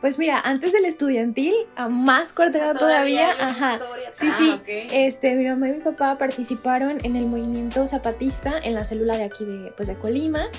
Pues 0.00 0.16
mira, 0.16 0.38
antes 0.38 0.72
del 0.72 0.84
estudiantil, 0.84 1.54
a 1.74 1.88
más 1.88 2.32
corta 2.32 2.58
edad 2.58 2.76
todavía, 2.76 3.30
ajá. 3.38 3.80
Sí, 4.12 4.30
sí. 4.30 4.50
Ah, 4.50 4.62
este, 4.92 5.34
mi 5.34 5.44
mamá 5.44 5.68
y 5.68 5.72
mi 5.72 5.80
papá 5.80 6.16
participaron 6.18 7.04
en 7.04 7.16
el 7.16 7.26
movimiento 7.26 7.84
zapatista 7.86 8.60
en 8.60 8.74
la 8.74 8.84
célula 8.84 9.16
de 9.16 9.24
aquí 9.24 9.44
de, 9.44 9.72
pues, 9.76 9.88
de 9.88 9.96
Colima. 9.96 10.50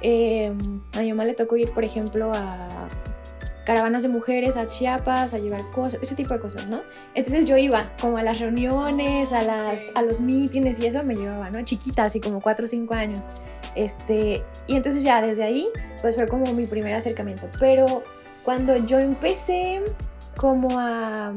Em, 0.00 0.80
a 0.94 1.00
mi 1.00 1.10
mamá 1.10 1.26
le 1.26 1.34
tocó 1.34 1.58
ir, 1.58 1.70
por 1.72 1.84
ejemplo, 1.84 2.32
a 2.34 2.88
caravanas 3.66 4.04
de 4.04 4.08
mujeres 4.08 4.56
a 4.56 4.68
Chiapas, 4.68 5.34
a 5.34 5.38
llevar 5.38 5.68
cosas, 5.72 5.98
ese 6.00 6.14
tipo 6.14 6.32
de 6.32 6.40
cosas, 6.40 6.70
¿no? 6.70 6.82
Entonces 7.14 7.46
yo 7.46 7.56
iba 7.56 7.92
como 8.00 8.16
a 8.16 8.22
las 8.22 8.38
reuniones, 8.38 9.32
a, 9.32 9.42
las, 9.42 9.90
a 9.96 10.02
los 10.02 10.20
mítines 10.20 10.78
y 10.78 10.86
eso 10.86 11.02
me 11.02 11.16
llevaba, 11.16 11.50
¿no? 11.50 11.60
Chiquita, 11.64 12.04
así 12.04 12.20
como 12.20 12.40
4 12.40 12.64
o 12.64 12.68
5 12.68 12.94
años. 12.94 13.28
Este, 13.74 14.44
y 14.68 14.76
entonces 14.76 15.02
ya 15.02 15.20
desde 15.20 15.42
ahí, 15.42 15.68
pues 16.00 16.14
fue 16.14 16.28
como 16.28 16.52
mi 16.54 16.66
primer 16.66 16.94
acercamiento. 16.94 17.48
Pero 17.58 18.04
cuando 18.44 18.76
yo 18.86 19.00
empecé 19.00 19.82
como 20.36 20.78
a, 20.78 21.34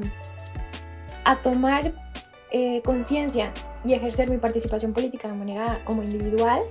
a 1.26 1.36
tomar 1.38 1.94
eh, 2.52 2.84
conciencia 2.84 3.52
y 3.84 3.94
ejercer 3.94 4.30
mi 4.30 4.38
participación 4.38 4.94
política 4.94 5.28
de 5.28 5.34
manera 5.34 5.82
como 5.84 6.04
individual, 6.04 6.62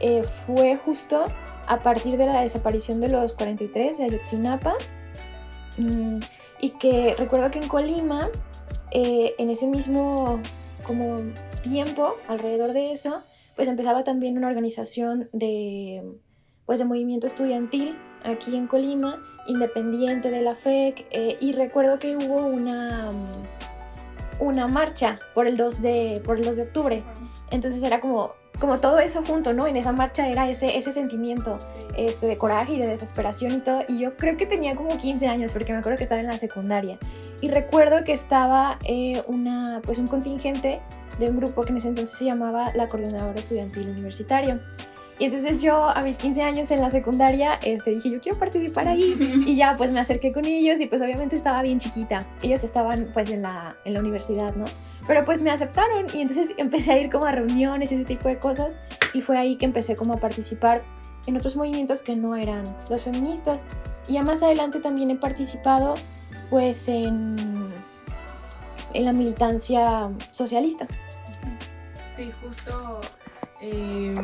eh, 0.00 0.24
fue 0.24 0.76
justo 0.76 1.26
a 1.66 1.82
partir 1.82 2.16
de 2.16 2.26
la 2.26 2.42
desaparición 2.42 3.00
de 3.00 3.08
los 3.08 3.34
43 3.34 3.98
de 3.98 4.04
Ayotzinapa. 4.04 4.74
Mm, 5.78 6.20
y 6.60 6.70
que 6.70 7.14
recuerdo 7.16 7.50
que 7.50 7.58
en 7.58 7.68
Colima, 7.68 8.28
eh, 8.92 9.34
en 9.38 9.50
ese 9.50 9.66
mismo 9.66 10.40
como 10.82 11.18
tiempo, 11.62 12.16
alrededor 12.28 12.72
de 12.72 12.92
eso, 12.92 13.22
pues 13.56 13.68
empezaba 13.68 14.04
también 14.04 14.36
una 14.36 14.48
organización 14.48 15.28
de, 15.32 16.02
pues 16.64 16.78
de 16.78 16.84
movimiento 16.84 17.26
estudiantil 17.26 17.96
aquí 18.22 18.56
en 18.56 18.66
Colima 18.66 19.22
independiente 19.46 20.30
de 20.30 20.42
la 20.42 20.54
FEC 20.54 21.06
eh, 21.10 21.36
y 21.40 21.52
recuerdo 21.52 21.98
que 21.98 22.16
hubo 22.16 22.46
una, 22.46 23.10
una 24.40 24.66
marcha 24.66 25.20
por 25.34 25.46
el 25.46 25.56
2 25.56 25.82
de, 25.82 26.22
por 26.24 26.38
el 26.38 26.44
2 26.44 26.56
de 26.56 26.62
octubre. 26.62 27.04
Entonces 27.50 27.82
era 27.82 28.00
como, 28.00 28.32
como 28.58 28.80
todo 28.80 28.98
eso 28.98 29.22
junto, 29.24 29.52
¿no? 29.52 29.66
En 29.66 29.76
esa 29.76 29.92
marcha 29.92 30.28
era 30.28 30.48
ese, 30.48 30.78
ese 30.78 30.92
sentimiento 30.92 31.58
este, 31.96 32.26
de 32.26 32.38
coraje 32.38 32.74
y 32.74 32.78
de 32.78 32.86
desesperación 32.86 33.52
y 33.52 33.60
todo. 33.60 33.82
Y 33.88 33.98
yo 33.98 34.16
creo 34.16 34.36
que 34.36 34.46
tenía 34.46 34.74
como 34.76 34.96
15 34.96 35.26
años 35.28 35.52
porque 35.52 35.72
me 35.72 35.78
acuerdo 35.78 35.98
que 35.98 36.04
estaba 36.04 36.20
en 36.20 36.26
la 36.26 36.38
secundaria. 36.38 36.98
Y 37.40 37.50
recuerdo 37.50 38.04
que 38.04 38.12
estaba 38.12 38.78
eh, 38.84 39.22
una, 39.26 39.80
pues 39.84 39.98
un 39.98 40.06
contingente 40.06 40.80
de 41.18 41.30
un 41.30 41.36
grupo 41.36 41.64
que 41.64 41.72
en 41.72 41.78
ese 41.78 41.88
entonces 41.88 42.16
se 42.16 42.24
llamaba 42.24 42.72
la 42.74 42.88
Coordinadora 42.88 43.38
Estudiantil 43.38 43.88
Universitaria. 43.88 44.60
Y 45.18 45.24
entonces 45.24 45.62
yo 45.62 45.88
a 45.88 46.02
mis 46.02 46.18
15 46.18 46.42
años 46.42 46.70
en 46.70 46.82
la 46.82 46.90
secundaria 46.90 47.54
este, 47.62 47.92
dije, 47.92 48.10
yo 48.10 48.20
quiero 48.20 48.38
participar 48.38 48.88
ahí. 48.88 49.14
Y 49.46 49.56
ya 49.56 49.74
pues 49.76 49.90
me 49.90 50.00
acerqué 50.00 50.32
con 50.32 50.44
ellos 50.44 50.80
y 50.80 50.86
pues 50.86 51.00
obviamente 51.00 51.36
estaba 51.36 51.62
bien 51.62 51.78
chiquita. 51.78 52.26
Ellos 52.42 52.64
estaban 52.64 53.10
pues 53.14 53.30
en 53.30 53.42
la, 53.42 53.76
en 53.84 53.94
la 53.94 54.00
universidad, 54.00 54.54
¿no? 54.54 54.66
Pero 55.06 55.24
pues 55.24 55.40
me 55.40 55.50
aceptaron 55.50 56.06
y 56.12 56.20
entonces 56.20 56.48
empecé 56.58 56.92
a 56.92 56.98
ir 56.98 57.10
como 57.10 57.24
a 57.24 57.32
reuniones 57.32 57.92
y 57.92 57.94
ese 57.94 58.04
tipo 58.04 58.28
de 58.28 58.38
cosas. 58.38 58.80
Y 59.14 59.22
fue 59.22 59.38
ahí 59.38 59.56
que 59.56 59.64
empecé 59.64 59.96
como 59.96 60.14
a 60.14 60.16
participar 60.18 60.82
en 61.26 61.36
otros 61.36 61.56
movimientos 61.56 62.02
que 62.02 62.14
no 62.14 62.36
eran 62.36 62.64
los 62.90 63.02
feministas. 63.02 63.68
Y 64.06 64.14
ya 64.14 64.22
más 64.22 64.42
adelante 64.42 64.80
también 64.80 65.10
he 65.10 65.16
participado 65.16 65.94
pues 66.50 66.88
en, 66.88 67.72
en 68.92 69.04
la 69.04 69.12
militancia 69.12 70.10
socialista. 70.30 70.86
Sí, 72.10 72.30
justo... 72.42 73.00
Eh 73.62 74.14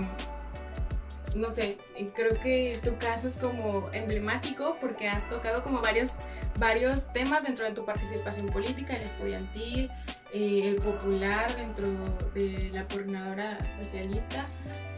no 1.34 1.50
sé, 1.50 1.78
creo 2.14 2.38
que 2.40 2.78
tu 2.82 2.98
caso 2.98 3.26
es 3.26 3.36
como 3.36 3.88
emblemático 3.92 4.76
porque 4.80 5.08
has 5.08 5.28
tocado 5.28 5.62
como 5.62 5.80
varios, 5.80 6.18
varios 6.58 7.12
temas 7.12 7.44
dentro 7.44 7.64
de 7.64 7.72
tu 7.72 7.84
participación 7.84 8.48
política, 8.48 8.94
el 8.96 9.02
estudiantil, 9.02 9.90
eh, 10.32 10.68
el 10.68 10.76
popular 10.76 11.56
dentro 11.56 11.88
de 12.34 12.70
la 12.72 12.86
coordinadora 12.86 13.58
socialista 13.70 14.46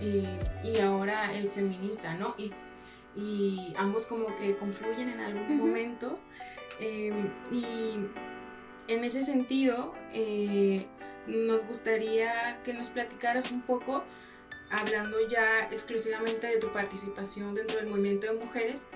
eh, 0.01 0.25
y 0.63 0.79
ahora 0.79 1.33
el 1.35 1.49
feminista, 1.49 2.15
¿no? 2.15 2.35
Y, 2.39 2.53
ambos 3.77 4.07
como 4.07 4.35
que 4.35 4.57
confluyen 4.57 5.09
en 5.09 5.21
algún 5.21 5.57
momento. 5.57 6.19
Em, 6.81 7.31
y 7.53 7.95
en 8.89 9.05
ese 9.05 9.23
sentido, 9.23 9.95
eh, 10.13 10.85
nos 11.29 11.65
gustaría 11.65 12.61
que 12.65 12.75
nos 12.75 12.91
platicaras 12.91 13.53
un 13.53 13.63
poco 13.63 14.05
hablando 14.71 15.17
ya 15.29 15.69
exclusivamente 15.71 16.47
de 16.47 16.59
tu 16.59 16.71
participación 16.73 17.55
dentro 17.55 17.79
del 17.79 17.87
movimiento 17.87 18.27
de 18.27 18.35
mujeres, 18.35 18.87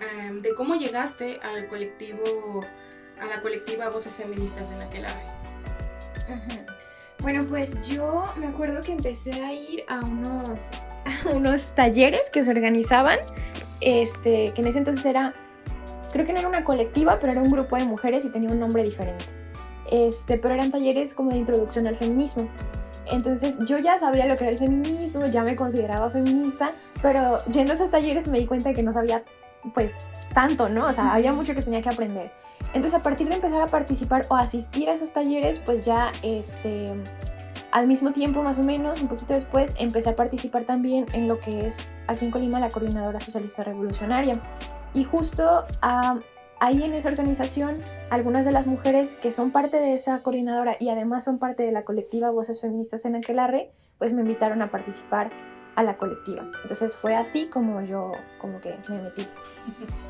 em, 0.00 0.40
de 0.40 0.54
cómo 0.54 0.74
llegaste 0.74 1.38
al 1.42 1.68
colectivo, 1.68 2.64
a 3.20 3.26
la 3.26 3.40
colectiva 3.40 3.88
Voces 3.88 4.14
Feministas 4.14 4.70
en 4.70 4.80
aquel 4.82 5.06
Bueno, 7.20 7.46
pues 7.48 7.82
yo 7.88 8.24
me 8.36 8.46
acuerdo 8.46 8.82
que 8.82 8.92
empecé 8.92 9.32
a 9.44 9.52
ir 9.52 9.84
a 9.88 10.00
unos, 10.00 10.70
unos 11.34 11.74
talleres 11.74 12.30
que 12.30 12.44
se 12.44 12.50
organizaban, 12.50 13.18
este, 13.80 14.52
que 14.54 14.60
en 14.60 14.68
ese 14.68 14.78
entonces 14.78 15.04
era, 15.06 15.34
creo 16.12 16.24
que 16.26 16.32
no 16.32 16.38
era 16.38 16.48
una 16.48 16.64
colectiva, 16.64 17.18
pero 17.18 17.32
era 17.32 17.42
un 17.42 17.50
grupo 17.50 17.76
de 17.76 17.84
mujeres 17.84 18.24
y 18.24 18.30
tenía 18.30 18.50
un 18.50 18.60
nombre 18.60 18.82
diferente. 18.82 19.24
Este, 19.90 20.36
pero 20.38 20.54
eran 20.54 20.70
talleres 20.70 21.14
como 21.14 21.30
de 21.30 21.38
introducción 21.38 21.86
al 21.86 21.96
feminismo. 21.96 22.48
Entonces 23.10 23.58
yo 23.66 23.78
ya 23.78 23.98
sabía 23.98 24.26
lo 24.26 24.36
que 24.36 24.44
era 24.44 24.52
el 24.52 24.58
feminismo, 24.58 25.26
ya 25.26 25.42
me 25.42 25.56
consideraba 25.56 26.10
feminista, 26.10 26.72
pero 27.02 27.44
yendo 27.46 27.72
a 27.72 27.74
esos 27.74 27.90
talleres 27.90 28.28
me 28.28 28.38
di 28.38 28.46
cuenta 28.46 28.70
de 28.70 28.74
que 28.74 28.82
no 28.82 28.92
sabía 28.92 29.24
pues 29.74 29.92
tanto, 30.34 30.68
¿no? 30.68 30.86
O 30.86 30.92
sea, 30.92 31.14
había 31.14 31.32
mucho 31.32 31.54
que 31.54 31.62
tenía 31.62 31.82
que 31.82 31.88
aprender. 31.88 32.32
Entonces 32.74 32.94
a 32.94 33.02
partir 33.02 33.28
de 33.28 33.34
empezar 33.34 33.60
a 33.62 33.66
participar 33.66 34.26
o 34.28 34.36
asistir 34.36 34.88
a 34.88 34.92
esos 34.92 35.12
talleres, 35.12 35.58
pues 35.58 35.82
ya 35.82 36.12
este 36.22 36.92
al 37.70 37.86
mismo 37.86 38.12
tiempo 38.12 38.42
más 38.42 38.58
o 38.58 38.62
menos, 38.62 39.00
un 39.02 39.08
poquito 39.08 39.34
después, 39.34 39.74
empecé 39.78 40.10
a 40.10 40.16
participar 40.16 40.64
también 40.64 41.06
en 41.12 41.28
lo 41.28 41.38
que 41.38 41.66
es 41.66 41.92
aquí 42.06 42.24
en 42.24 42.30
Colima 42.30 42.60
la 42.60 42.70
Coordinadora 42.70 43.20
Socialista 43.20 43.62
Revolucionaria. 43.62 44.40
Y 44.94 45.04
justo 45.04 45.64
a 45.82 46.18
ahí 46.60 46.82
en 46.82 46.94
esa 46.94 47.08
organización, 47.08 47.78
algunas 48.10 48.46
de 48.46 48.52
las 48.52 48.66
mujeres 48.66 49.16
que 49.16 49.32
son 49.32 49.50
parte 49.50 49.78
de 49.78 49.94
esa 49.94 50.22
coordinadora 50.22 50.76
y 50.78 50.88
además 50.88 51.24
son 51.24 51.38
parte 51.38 51.62
de 51.62 51.72
la 51.72 51.84
colectiva 51.84 52.30
Voces 52.30 52.60
Feministas 52.60 53.04
en 53.04 53.16
Aquelarre, 53.16 53.72
pues 53.98 54.12
me 54.12 54.22
invitaron 54.22 54.62
a 54.62 54.70
participar 54.70 55.30
a 55.74 55.82
la 55.82 55.96
colectiva. 55.96 56.42
Entonces 56.62 56.96
fue 56.96 57.14
así 57.14 57.48
como 57.48 57.82
yo 57.82 58.12
como 58.40 58.60
que 58.60 58.76
me 58.88 59.02
metí. 59.02 59.26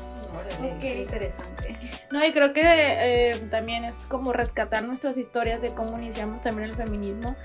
Qué 0.79 1.01
interesante. 1.01 1.77
No, 2.11 2.25
y 2.25 2.31
creo 2.31 2.53
que 2.53 2.61
eh, 2.63 3.47
también 3.49 3.85
es 3.85 4.05
como 4.07 4.33
rescatar 4.33 4.83
nuestras 4.83 5.17
historias 5.17 5.61
de 5.61 5.73
cómo 5.73 5.97
iniciamos 5.97 6.41
también 6.41 6.69
el 6.69 6.75
feminismo 6.75 7.35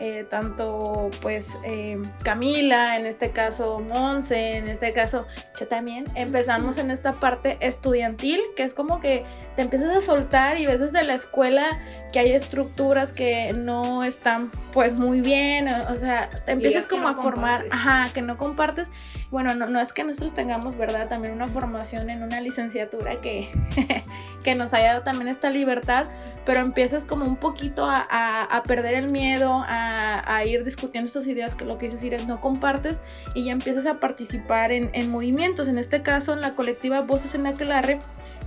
eh, 0.00 0.26
tanto 0.28 1.10
pues 1.22 1.56
eh, 1.64 2.02
Camila, 2.24 2.96
en 2.96 3.06
este 3.06 3.30
caso 3.30 3.78
Monse, 3.78 4.56
en 4.56 4.68
este 4.68 4.92
caso 4.92 5.24
yo 5.56 5.68
también, 5.68 6.06
empezamos 6.16 6.78
en 6.78 6.90
esta 6.90 7.12
parte 7.12 7.58
estudiantil, 7.60 8.40
que 8.56 8.64
es 8.64 8.74
como 8.74 9.00
que 9.00 9.24
te 9.54 9.62
empiezas 9.62 9.96
a 9.96 10.02
soltar 10.02 10.58
y 10.58 10.66
ves 10.66 10.80
desde 10.80 11.04
la 11.04 11.14
escuela 11.14 11.78
que 12.12 12.18
hay 12.18 12.32
estructuras 12.32 13.12
que 13.12 13.52
no 13.52 14.02
están 14.02 14.50
pues 14.72 14.94
muy 14.94 15.20
bien, 15.20 15.68
o, 15.68 15.96
sea, 15.96 16.28
te 16.44 16.50
empiezas 16.50 16.88
como 16.88 17.06
a 17.06 17.14
formar, 17.14 17.64
ajá, 17.70 18.10
que 18.12 18.20
no 18.20 18.36
compartes. 18.36 18.90
Bueno, 19.34 19.52
no, 19.56 19.66
no 19.66 19.80
es 19.80 19.92
que 19.92 20.04
nosotros 20.04 20.32
tengamos, 20.32 20.78
¿verdad? 20.78 21.08
También 21.08 21.34
una 21.34 21.48
formación 21.48 22.08
en 22.08 22.22
una 22.22 22.40
licenciatura 22.40 23.20
que, 23.20 23.48
que 24.44 24.54
nos 24.54 24.72
haya 24.74 24.92
dado 24.92 25.02
también 25.02 25.26
esta 25.26 25.50
libertad, 25.50 26.06
pero 26.46 26.60
empiezas 26.60 27.04
como 27.04 27.24
un 27.24 27.34
poquito 27.34 27.84
a, 27.84 27.98
a, 28.44 28.62
perder 28.62 28.94
el 28.94 29.10
miedo, 29.10 29.64
a, 29.66 30.36
a, 30.36 30.44
ir 30.44 30.62
discutiendo 30.62 31.08
estas 31.08 31.26
ideas 31.26 31.56
que 31.56 31.64
lo 31.64 31.78
que 31.78 31.86
dices 31.86 32.04
es 32.04 32.28
no 32.28 32.40
compartes 32.40 33.02
y 33.34 33.46
ya 33.46 33.50
empiezas 33.50 33.86
a 33.86 33.98
participar 33.98 34.70
en, 34.70 34.90
en 34.92 35.10
movimientos, 35.10 35.66
en 35.66 35.78
este 35.78 36.00
caso 36.00 36.32
en 36.32 36.40
la 36.40 36.54
colectiva 36.54 37.00
Voces 37.00 37.34
en 37.34 37.48
Aquelarre 37.48 38.00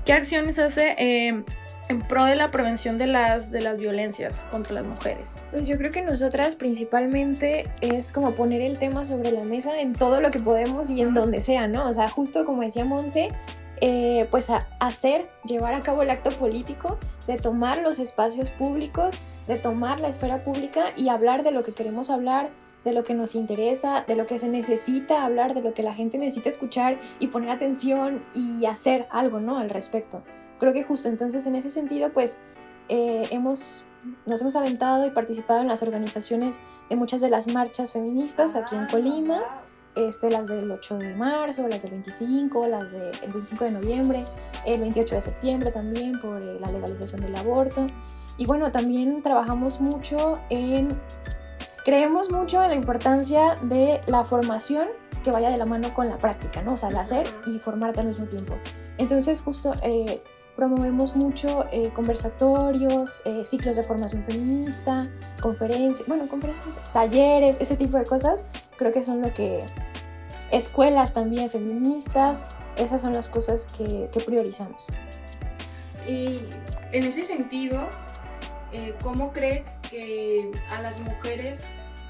¿Qué 0.08 0.14
acciones 0.14 0.58
hace 0.58 0.96
eh, 1.00 1.44
en 1.90 2.02
pro 2.02 2.26
de 2.26 2.36
la 2.36 2.52
prevención 2.52 2.98
de 2.98 3.08
las, 3.08 3.52
de 3.52 3.62
las 3.62 3.78
violencias 3.78 4.46
contra 4.52 4.74
las 4.74 4.86
mujeres? 4.86 5.38
Pues 5.52 5.68
yo 5.68 5.78
creo 5.78 5.92
que 5.92 6.02
nosotras 6.02 6.56
principalmente 6.56 7.70
es 7.82 8.12
como 8.12 8.34
poner 8.34 8.62
el 8.62 8.78
tema 8.78 9.06
sobre 9.06 9.32
la 9.32 9.44
mesa 9.44 9.80
en 9.80 9.94
todo 9.94 10.22
lo 10.22 10.32
que 10.32 10.40
podemos 10.40 10.90
y 10.90 11.02
en 11.02 11.14
donde 11.14 11.42
sea, 11.42 11.68
¿no? 11.68 11.90
O 11.90 11.94
sea, 11.94 12.10
justo 12.10 12.46
como 12.46 12.62
decía 12.62 12.86
Monse, 12.86 13.32
eh, 13.80 14.28
pues 14.32 14.50
a 14.50 14.68
hacer, 14.80 15.30
llevar 15.46 15.74
a 15.76 15.82
cabo 15.82 16.02
el 16.02 16.10
acto 16.10 16.32
político, 16.32 16.98
de 17.28 17.38
tomar 17.38 17.80
los 17.80 18.00
espacios 18.00 18.50
públicos, 18.50 19.20
de 19.48 19.58
tomar 19.58 20.00
la 20.00 20.08
esfera 20.08 20.44
pública 20.44 20.88
y 20.96 21.10
hablar 21.10 21.44
de 21.44 21.52
lo 21.52 21.64
que 21.64 21.74
queremos 21.74 22.10
hablar, 22.10 22.50
de 22.84 22.94
lo 22.94 23.04
que 23.04 23.14
nos 23.14 23.36
interesa, 23.36 24.04
de 24.08 24.16
lo 24.16 24.26
que 24.26 24.38
se 24.38 24.48
necesita 24.48 25.24
hablar, 25.26 25.54
de 25.54 25.62
lo 25.62 25.74
que 25.74 25.84
la 25.84 25.94
gente 25.94 26.18
necesita 26.18 26.50
escuchar 26.50 27.00
y 27.20 27.28
poner 27.28 27.50
atención 27.50 28.24
y 28.34 28.66
hacer 28.66 29.08
algo, 29.12 29.40
¿no? 29.40 29.60
Al 29.60 29.70
respecto. 29.70 30.24
Creo 30.60 30.74
que 30.74 30.84
justo 30.84 31.10
entonces 31.10 31.46
en 31.48 31.56
ese 31.56 31.70
sentido, 31.70 32.12
pues 32.12 32.42
eh, 32.90 33.28
hemos, 33.32 33.86
nos 34.26 34.42
hemos 34.42 34.56
aventado 34.56 35.06
y 35.06 35.12
participado 35.12 35.62
en 35.62 35.68
las 35.68 35.84
organizaciones 35.84 36.60
de 36.90 36.96
muchas 36.96 37.22
de 37.22 37.30
las 37.30 37.48
marchas 37.48 37.94
feministas 37.94 38.56
aquí 38.56 38.76
en 38.76 38.88
Colima, 38.88 39.42
este, 39.96 40.30
las 40.30 40.48
del 40.48 40.70
8 40.72 40.98
de 40.98 41.16
marzo, 41.16 41.68
las 41.68 41.82
del 41.82 41.92
25, 41.92 42.68
las 42.68 42.92
del 42.92 43.32
25 43.32 43.64
de 43.66 43.72
noviembre, 43.72 44.26
el 44.66 44.80
28 44.80 45.16
de 45.16 45.22
septiembre 45.22 45.72
también 45.72 46.20
por 46.20 46.42
eh, 46.42 46.58
la 46.60 46.72
legalización 46.72 47.22
del 47.22 47.36
aborto. 47.36 47.88
Y 48.38 48.46
bueno, 48.46 48.72
también 48.72 49.24
trabajamos 49.24 49.82
mucho 49.82 50.40
en 50.50 51.00
Creemos 51.88 52.30
mucho 52.30 52.62
en 52.62 52.72
la 52.72 52.76
importancia 52.76 53.56
de 53.62 54.02
la 54.08 54.26
formación 54.26 54.90
que 55.24 55.32
vaya 55.32 55.50
de 55.50 55.56
la 55.56 55.66
mano 55.66 55.94
con 55.94 56.10
la 56.10 56.18
práctica, 56.18 56.62
¿no? 56.62 56.74
O 56.74 56.78
sea, 56.78 56.90
el 56.90 56.98
hacer 56.98 57.26
y 57.46 57.60
formarte 57.60 58.02
al 58.02 58.08
mismo 58.08 58.26
tiempo. 58.26 58.56
Entonces, 58.98 59.40
justo 59.40 59.74
eh, 59.82 60.22
promovemos 60.58 61.16
mucho 61.16 61.68
eh, 61.72 61.92
conversatorios, 61.94 63.22
eh, 63.26 63.46
ciclos 63.46 63.76
de 63.76 63.84
formación 63.84 64.26
feminista, 64.26 65.08
conferencias, 65.40 66.08
bueno, 66.08 66.28
conferencias, 66.28 66.68
talleres, 66.92 67.58
ese 67.62 67.78
tipo 67.78 67.98
de 67.98 68.06
cosas. 68.06 68.44
Creo 68.76 68.92
que 68.92 69.04
son 69.04 69.22
lo 69.22 69.34
que... 69.34 69.64
Escuelas 70.52 71.14
también 71.14 71.50
feministas, 71.50 72.46
esas 72.76 73.02
son 73.02 73.14
las 73.14 73.30
cosas 73.30 73.68
que, 73.68 74.10
que 74.12 74.20
priorizamos. 74.22 74.86
Y 76.08 76.42
en 76.94 77.04
ese 77.04 77.24
sentido, 77.24 77.88
¿cómo 79.04 79.34
crees 79.34 79.80
que 79.90 80.50
a 80.72 80.82
las 80.82 81.02
mujeres 81.02 81.68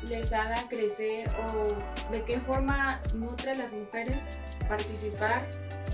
les 0.07 0.33
haga 0.33 0.69
crecer 0.69 1.31
o 1.41 2.11
de 2.11 2.23
qué 2.23 2.39
forma 2.39 3.01
nutre 3.15 3.51
a 3.51 3.55
las 3.55 3.73
mujeres 3.73 4.27
participar 4.69 5.47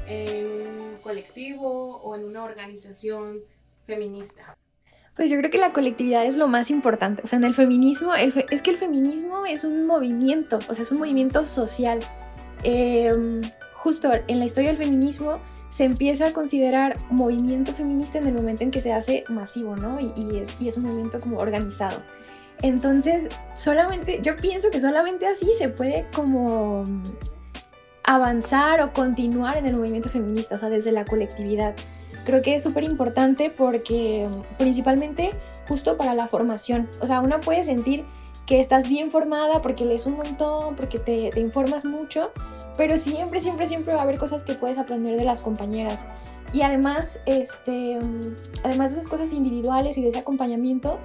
en 0.07 0.45
un 0.45 0.98
colectivo 1.01 1.98
o 1.98 2.15
en 2.15 2.24
una 2.24 2.43
organización 2.43 3.39
feminista? 3.83 4.57
Pues 5.15 5.29
yo 5.29 5.38
creo 5.38 5.51
que 5.51 5.60
la 5.60 5.74
colectividad 5.74 6.25
es 6.25 6.38
lo 6.38 6.48
más 6.48 6.72
importante. 6.72 7.22
O 7.24 7.27
sea, 7.27 7.38
en 7.38 7.45
el 7.45 7.53
feminismo, 7.53 8.15
es 8.15 8.62
que 8.62 8.72
el 8.72 8.77
feminismo 8.77 9.45
es 9.45 9.63
un 9.63 9.86
movimiento, 9.86 10.60
o 10.67 10.74
sea, 10.74 10.83
es 10.83 10.91
un 10.91 10.98
movimiento 10.98 11.45
social. 11.45 12.00
Em, 12.63 13.41
justo 13.75 14.10
en 14.27 14.39
la 14.39 14.45
historia 14.45 14.69
del 14.69 14.77
feminismo 14.77 15.39
se 15.69 15.83
empieza 15.83 16.27
a 16.27 16.33
considerar 16.33 16.98
movimiento 17.10 17.74
feminista 17.74 18.17
en 18.17 18.27
el 18.27 18.33
momento 18.33 18.63
en 18.63 18.72
que 18.72 18.81
se 18.81 18.93
hace 18.93 19.24
masivo, 19.27 19.75
¿no? 19.75 20.00
Y, 20.00 20.39
es, 20.39 20.55
y 20.59 20.68
es 20.68 20.77
un 20.77 20.83
movimiento 20.83 21.20
como 21.20 21.37
organizado. 21.37 22.01
Entonces, 22.61 23.29
solamente, 23.55 24.20
yo 24.22 24.37
pienso 24.37 24.72
que 24.72 24.79
solamente 24.79 25.27
así 25.27 25.51
se 25.57 25.70
puede 25.70 26.07
como 26.16 26.85
avanzar 28.03 28.81
o 28.81 28.94
continuar 28.94 29.57
en 29.57 29.66
el 29.66 29.75
movimiento 29.75 30.09
feminista, 30.09 30.55
o 30.55 30.57
sea, 30.57 30.70
desde 30.70 30.92
la 30.92 31.05
colectividad. 31.05 31.75
Creo 32.25 32.42
que 32.42 32.55
es 32.55 32.63
súper 32.63 32.83
importante 32.83 33.50
porque 33.50 34.27
principalmente 34.57 35.31
justo 35.68 35.98
para 35.98 36.13
la 36.13 36.27
formación, 36.27 36.89
o 37.01 37.07
sea, 37.07 37.22
una 37.22 37.39
puede 37.39 37.63
sentir 37.63 38.05
que 38.46 38.59
estás 38.59 38.89
bien 38.89 39.11
formada 39.11 39.61
porque 39.61 39.85
lees 39.85 40.05
un 40.05 40.18
montón, 40.18 40.75
porque 40.75 41.00
te, 41.00 41.31
te 41.31 41.39
informas 41.39 41.85
mucho, 41.85 42.31
pero 42.77 42.98
siempre, 42.98 43.39
siempre, 43.39 43.66
siempre 43.66 43.94
va 43.94 44.01
a 44.01 44.03
haber 44.03 44.18
cosas 44.18 44.44
que 44.44 44.53
puedes 44.55 44.77
aprender 44.77 45.18
de 45.18 45.24
las 45.24 45.42
compañeras. 45.42 46.07
Y 46.51 46.61
además, 46.61 47.22
este, 47.25 48.00
además 48.63 48.94
de 48.94 49.00
esas 49.00 49.09
cosas 49.09 49.33
individuales 49.33 49.98
y 49.98 50.01
de 50.01 50.09
ese 50.09 50.20
acompañamiento, 50.20 51.00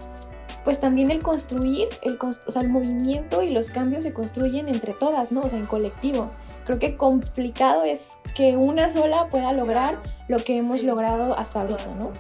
pues 0.65 0.81
también 0.81 1.11
el 1.11 1.23
construir, 1.23 1.89
el, 2.03 2.19
o 2.21 2.51
sea, 2.51 2.63
el 2.63 2.69
movimiento 2.69 3.43
y 3.43 3.51
los 3.51 3.71
cambios 3.71 4.05
se 4.05 4.13
construyen 4.13 4.69
entre 4.69 4.93
todas, 4.93 5.33
¿no? 5.33 5.41
O 5.41 5.49
sea, 5.49 5.59
en 5.59 5.67
colectivo. 5.67 6.31
Creo 6.69 6.79
que 6.79 6.99
complicado 6.99 7.85
es 7.85 8.19
que 8.35 8.59
una 8.59 8.91
sola 8.91 9.29
pueda 9.31 9.55
lograr 9.55 10.03
lo 10.29 10.45
que 10.45 10.59
hemos 10.59 10.83
logrado 10.83 11.33
hasta 11.39 11.63
ahorita, 11.63 11.87
¿no? 11.97 12.13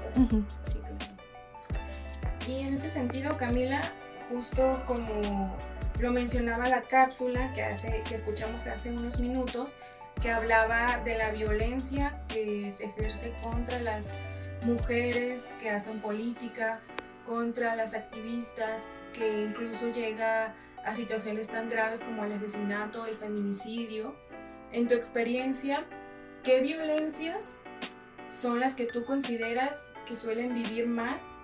Y 2.46 2.60
en 2.60 2.72
ese 2.72 2.88
sentido, 2.88 3.36
Camila, 3.36 3.92
justo 4.30 4.82
como 4.86 5.54
lo 5.98 6.12
mencionaba 6.12 6.66
la 6.70 6.80
cápsula 6.80 7.52
que, 7.52 7.62
hace, 7.62 8.02
que 8.08 8.14
escuchamos 8.14 8.66
hace 8.68 8.90
unos 8.90 9.20
minutos, 9.20 9.76
que 10.18 10.30
hablaba 10.30 10.96
de 11.04 11.18
la 11.18 11.30
violencia 11.30 12.22
que 12.26 12.72
se 12.72 12.86
ejerce 12.86 13.34
contra 13.42 13.80
las 13.80 14.14
mujeres 14.62 15.52
que 15.60 15.68
hacen 15.68 16.00
política, 16.00 16.80
contra 17.26 17.76
las 17.76 17.92
activistas, 17.92 18.88
que 19.12 19.42
incluso 19.42 19.88
llega 19.92 20.54
a 20.86 20.94
situaciones 20.94 21.48
tan 21.48 21.68
graves 21.68 22.02
como 22.02 22.24
el 22.24 22.32
asesinato, 22.32 23.04
el 23.04 23.16
feminicidio. 23.16 24.16
En 24.72 24.86
tu 24.86 24.94
experiencia, 24.94 25.84
¿qué 26.44 26.60
violencias 26.60 27.62
son 28.28 28.60
las 28.60 28.74
que 28.74 28.84
tú 28.84 29.04
consideras 29.04 29.94
que 30.06 30.14
suelen 30.14 30.52
vivir 30.52 30.86
más 30.86 31.36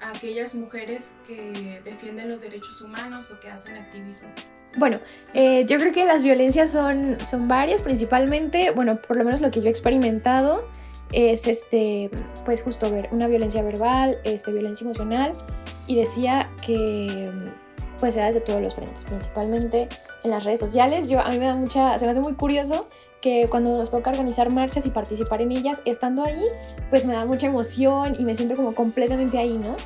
a 0.00 0.10
aquellas 0.10 0.54
mujeres 0.54 1.16
que 1.26 1.80
defienden 1.84 2.28
los 2.28 2.42
derechos 2.42 2.82
humanos 2.82 3.30
o 3.30 3.40
que 3.40 3.48
hacen 3.48 3.76
activismo? 3.76 4.28
Bueno, 4.76 5.00
eh, 5.32 5.64
yo 5.64 5.78
creo 5.78 5.92
que 5.92 6.04
las 6.04 6.22
violencias 6.22 6.70
son, 6.70 7.16
son 7.24 7.48
varias, 7.48 7.80
principalmente, 7.80 8.70
bueno, 8.72 9.00
por 9.00 9.16
lo 9.16 9.24
menos 9.24 9.40
lo 9.40 9.50
que 9.50 9.60
yo 9.60 9.68
he 9.68 9.70
experimentado 9.70 10.68
es 11.12 11.46
este, 11.46 12.10
pues 12.44 12.62
justo 12.62 12.90
ver 12.90 13.08
una 13.10 13.26
violencia 13.26 13.62
verbal, 13.62 14.18
este, 14.24 14.52
violencia 14.52 14.84
emocional. 14.84 15.32
Y 15.86 15.96
decía 15.96 16.50
que 16.60 17.30
pues 18.00 18.14
se 18.14 18.20
da 18.20 18.26
desde 18.26 18.40
todos 18.40 18.60
los 18.60 18.74
frentes, 18.74 19.04
principalmente 19.04 19.88
en 20.26 20.32
las 20.32 20.44
redes 20.44 20.60
sociales. 20.60 21.08
Yo 21.08 21.20
a 21.20 21.30
mí 21.30 21.38
me 21.38 21.46
da 21.46 21.54
mucha, 21.54 21.98
se 21.98 22.04
me 22.04 22.12
hace 22.12 22.20
muy 22.20 22.34
curioso 22.34 22.86
que 23.20 23.48
cuando 23.48 23.76
nos 23.76 23.90
toca 23.90 24.10
organizar 24.10 24.50
marchas 24.50 24.86
y 24.86 24.90
participar 24.90 25.40
en 25.40 25.52
ellas, 25.52 25.80
estando 25.84 26.22
ahí, 26.24 26.44
pues 26.90 27.06
me 27.06 27.14
da 27.14 27.24
mucha 27.24 27.46
emoción 27.46 28.16
y 28.18 28.24
me 28.24 28.34
siento 28.34 28.56
como 28.56 28.74
completamente 28.74 29.38
ahí, 29.38 29.56
¿no? 29.56 29.76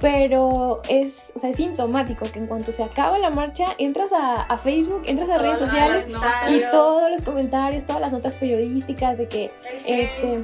Pero 0.00 0.80
es, 0.88 1.32
o 1.36 1.38
sea, 1.38 1.50
es 1.50 1.56
sintomático 1.56 2.24
que 2.32 2.38
en 2.38 2.46
cuanto 2.46 2.72
se 2.72 2.82
acaba 2.82 3.18
la 3.18 3.28
marcha, 3.28 3.66
entras 3.76 4.10
a, 4.16 4.56
Facebook, 4.56 5.02
entras 5.04 5.28
a 5.28 5.36
redes 5.36 5.58
sociales 5.58 6.08
y 6.48 6.60
todos 6.70 7.10
los 7.10 7.22
comentarios, 7.22 7.84
todas 7.84 8.00
las 8.00 8.10
notas 8.10 8.36
periodísticas 8.36 9.18
de 9.18 9.28
que, 9.28 9.50
este, 9.86 10.42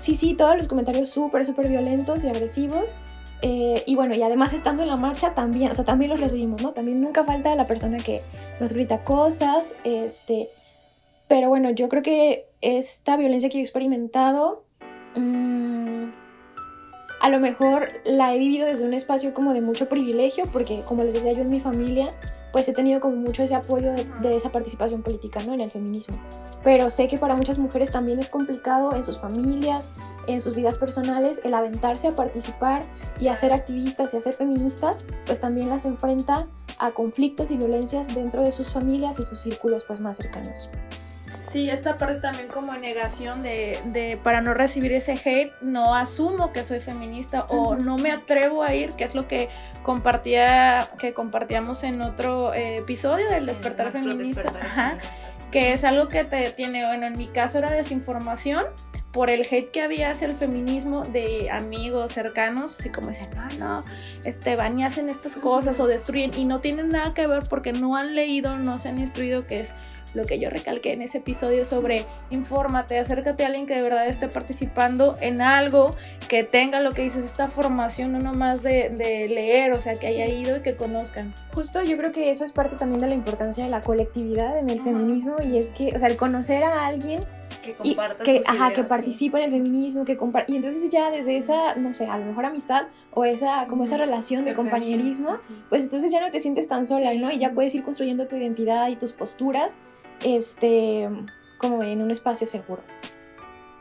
Sí, 0.00 0.14
sí, 0.14 0.32
todos 0.32 0.56
los 0.56 0.66
comentarios 0.66 1.10
súper, 1.10 1.44
súper 1.44 1.68
violentos 1.68 2.24
y 2.24 2.30
agresivos. 2.30 2.96
Eh, 3.42 3.82
y 3.86 3.94
bueno, 3.94 4.14
y 4.14 4.22
además 4.22 4.52
estando 4.52 4.82
en 4.82 4.88
la 4.88 4.96
marcha 4.96 5.34
también, 5.34 5.70
o 5.70 5.74
sea, 5.74 5.84
también 5.84 6.10
los 6.10 6.20
recibimos, 6.20 6.62
¿no? 6.62 6.72
También 6.72 7.00
nunca 7.00 7.24
falta 7.24 7.54
la 7.54 7.66
persona 7.66 7.98
que 7.98 8.22
nos 8.60 8.72
grita 8.72 9.04
cosas, 9.04 9.76
este... 9.84 10.48
Pero 11.28 11.48
bueno, 11.48 11.70
yo 11.70 11.88
creo 11.88 12.02
que 12.02 12.48
esta 12.60 13.16
violencia 13.16 13.48
que 13.48 13.58
he 13.58 13.60
experimentado, 13.60 14.64
mmm, 15.14 16.06
a 17.20 17.28
lo 17.28 17.38
mejor 17.38 17.92
la 18.04 18.34
he 18.34 18.38
vivido 18.38 18.66
desde 18.66 18.86
un 18.86 18.94
espacio 18.94 19.32
como 19.32 19.54
de 19.54 19.60
mucho 19.60 19.88
privilegio, 19.88 20.46
porque 20.52 20.80
como 20.80 21.04
les 21.04 21.14
decía 21.14 21.32
yo 21.32 21.42
en 21.42 21.50
mi 21.50 21.60
familia, 21.60 22.12
pues 22.52 22.68
he 22.68 22.74
tenido 22.74 23.00
como 23.00 23.16
mucho 23.16 23.42
ese 23.42 23.54
apoyo 23.54 23.92
de, 23.92 24.36
esa 24.36 24.50
participación 24.50 25.02
política 25.02 25.42
¿no? 25.42 25.54
en 25.54 25.60
el 25.60 25.70
feminismo. 25.70 26.18
Pero 26.62 26.90
sé 26.90 27.08
que 27.08 27.18
para 27.18 27.34
muchas 27.34 27.58
mujeres 27.58 27.90
también 27.90 28.18
es 28.18 28.28
complicado 28.28 28.94
en 28.94 29.04
sus 29.04 29.18
familias, 29.18 29.92
en 30.26 30.40
sus 30.40 30.54
vidas 30.54 30.78
personales, 30.78 31.42
el 31.44 31.54
aventarse 31.54 32.08
a 32.08 32.14
participar 32.14 32.84
y 33.18 33.28
a 33.28 33.36
ser 33.36 33.52
activistas 33.52 34.12
y 34.12 34.16
a 34.16 34.20
ser 34.20 34.34
feministas, 34.34 35.04
pues 35.26 35.40
también 35.40 35.68
las 35.68 35.84
enfrenta 35.84 36.46
a 36.78 36.92
conflictos 36.92 37.50
y 37.50 37.56
violencias 37.56 38.14
dentro 38.14 38.42
de 38.42 38.52
sus 38.52 38.70
familias 38.70 39.20
y 39.20 39.24
sus 39.24 39.40
círculos 39.40 39.84
pues 39.84 40.00
más 40.00 40.16
cercanos. 40.16 40.70
Sí, 41.50 41.68
esta 41.68 41.98
parte 41.98 42.20
también 42.20 42.46
como 42.46 42.74
negación 42.74 43.42
de, 43.42 43.80
de, 43.86 44.16
para 44.22 44.40
no 44.40 44.54
recibir 44.54 44.92
ese 44.92 45.14
hate, 45.14 45.52
no 45.60 45.96
asumo 45.96 46.52
que 46.52 46.62
soy 46.62 46.78
feminista 46.78 47.44
o 47.48 47.74
no 47.74 47.98
me 47.98 48.12
atrevo 48.12 48.62
a 48.62 48.72
ir, 48.72 48.92
que 48.92 49.02
es 49.02 49.16
lo 49.16 49.26
que 49.26 49.48
compartía, 49.82 50.90
que 50.96 51.12
compartíamos 51.12 51.82
en 51.82 52.02
otro 52.02 52.54
eh, 52.54 52.76
episodio 52.76 53.28
del 53.30 53.46
despertar 53.46 53.90
feminista. 53.90 54.52
que 55.50 55.72
es 55.72 55.82
algo 55.82 56.06
que 56.06 56.22
te 56.22 56.52
tiene, 56.52 56.86
bueno, 56.86 57.06
en 57.06 57.18
mi 57.18 57.26
caso 57.26 57.58
era 57.58 57.72
desinformación 57.72 58.66
por 59.10 59.28
el 59.28 59.44
hate 59.50 59.70
que 59.70 59.82
había 59.82 60.12
hacia 60.12 60.28
el 60.28 60.36
feminismo 60.36 61.04
de 61.04 61.50
amigos 61.50 62.12
cercanos, 62.12 62.78
así 62.78 62.90
como 62.90 63.08
decían, 63.08 63.30
no, 63.34 63.58
no, 63.58 63.84
este, 64.22 64.54
van 64.54 64.78
y 64.78 64.84
hacen 64.84 65.08
estas 65.08 65.34
cosas 65.34 65.80
o 65.80 65.88
destruyen 65.88 66.32
y 66.38 66.44
no 66.44 66.60
tienen 66.60 66.90
nada 66.90 67.12
que 67.12 67.26
ver 67.26 67.42
porque 67.48 67.72
no 67.72 67.96
han 67.96 68.14
leído, 68.14 68.56
no 68.56 68.78
se 68.78 68.88
han 68.88 69.00
instruido 69.00 69.48
que 69.48 69.58
es 69.58 69.74
lo 70.14 70.26
que 70.26 70.38
yo 70.38 70.50
recalqué 70.50 70.92
en 70.92 71.02
ese 71.02 71.18
episodio 71.18 71.64
sobre 71.64 72.06
infórmate, 72.30 72.98
acércate 72.98 73.44
a 73.44 73.48
alguien 73.48 73.66
que 73.66 73.74
de 73.74 73.82
verdad 73.82 74.06
esté 74.06 74.28
participando 74.28 75.16
en 75.20 75.40
algo, 75.40 75.94
que 76.28 76.44
tenga 76.44 76.80
lo 76.80 76.92
que 76.92 77.02
dices, 77.02 77.24
esta 77.24 77.48
formación 77.48 78.12
no 78.12 78.18
nomás 78.18 78.62
de, 78.62 78.90
de 78.90 79.28
leer, 79.28 79.72
o 79.72 79.80
sea, 79.80 79.96
que 79.96 80.06
haya 80.06 80.26
ido 80.26 80.56
y 80.56 80.62
que 80.62 80.76
conozcan. 80.76 81.34
Justo 81.54 81.82
yo 81.82 81.96
creo 81.96 82.12
que 82.12 82.30
eso 82.30 82.44
es 82.44 82.52
parte 82.52 82.76
también 82.76 83.00
de 83.00 83.08
la 83.08 83.14
importancia 83.14 83.64
de 83.64 83.70
la 83.70 83.82
colectividad 83.82 84.58
en 84.58 84.68
el 84.68 84.80
feminismo 84.80 85.36
y 85.42 85.58
es 85.58 85.70
que, 85.70 85.92
o 85.94 85.98
sea, 85.98 86.08
el 86.08 86.16
conocer 86.16 86.64
a 86.64 86.86
alguien 86.86 87.20
que 87.60 87.74
comparta 87.74 88.24
que, 88.24 88.40
ajá, 88.46 88.72
que 88.72 88.84
participa 88.84 89.38
en 89.38 89.44
el 89.44 89.50
feminismo, 89.50 90.04
que 90.04 90.18
y 90.48 90.56
entonces 90.56 90.90
ya 90.90 91.10
desde 91.10 91.36
esa, 91.36 91.74
no 91.74 91.94
sé, 91.94 92.06
a 92.06 92.18
lo 92.18 92.24
mejor 92.24 92.46
amistad 92.46 92.86
o 93.12 93.24
esa 93.24 93.66
como 93.66 93.84
esa 93.84 93.96
relación 93.96 94.44
de 94.44 94.54
compañerismo, 94.54 95.38
pues 95.68 95.84
entonces 95.84 96.10
ya 96.10 96.20
no 96.20 96.30
te 96.30 96.40
sientes 96.40 96.68
tan 96.68 96.86
sola, 96.86 97.12
¿no? 97.14 97.30
Y 97.30 97.38
ya 97.38 97.52
puedes 97.52 97.74
ir 97.74 97.84
construyendo 97.84 98.26
tu 98.26 98.36
identidad 98.36 98.88
y 98.88 98.96
tus 98.96 99.12
posturas 99.12 99.80
este, 100.24 101.08
como 101.58 101.82
en 101.82 102.02
un 102.02 102.10
espacio 102.10 102.46
seguro. 102.46 102.82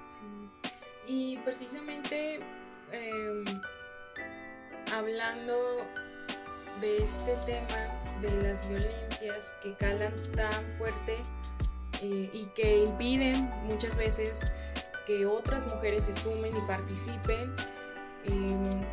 Sí, 0.07 0.49
y 1.07 1.37
precisamente 1.37 2.39
em, 2.91 3.61
hablando 4.91 5.55
de 6.81 6.97
este 6.97 7.35
tema 7.45 7.99
de 8.21 8.31
las 8.43 8.67
violencias 8.67 9.55
que 9.61 9.75
calan 9.75 10.13
tan 10.35 10.73
fuerte 10.73 11.17
eh, 12.01 12.29
y 12.33 12.45
que 12.55 12.83
impiden 12.83 13.49
muchas 13.65 13.97
veces 13.97 14.51
que 15.05 15.25
otras 15.25 15.67
mujeres 15.67 16.05
se 16.05 16.13
sumen 16.13 16.55
y 16.55 16.61
participen. 16.61 17.55
Em, 18.25 18.85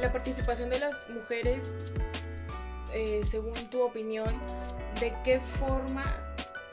la 0.00 0.12
participación 0.12 0.70
de 0.70 0.78
las 0.78 1.08
mujeres, 1.10 1.74
eh, 2.92 3.22
según 3.24 3.54
tu 3.70 3.82
opinión, 3.82 4.34
¿de 5.00 5.14
qué 5.24 5.40
forma 5.40 6.04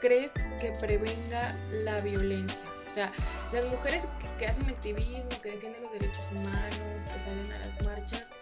crees 0.00 0.32
que 0.60 0.72
prevenga 0.72 1.54
la 1.84 2.00
violencia? 2.00 2.64
O 2.88 2.92
sea, 2.92 3.12
las 3.52 3.66
mujeres 3.66 4.08
que, 4.38 4.46
hacen 4.46 4.68
activismo, 4.68 5.30
que 5.42 5.52
defienden 5.52 5.82
los 5.82 5.92
derechos 5.92 6.30
humanos, 6.32 7.06
que 7.12 7.18
salen 7.18 7.52
a 7.52 7.58
las 7.58 7.80
marchas, 7.84 8.34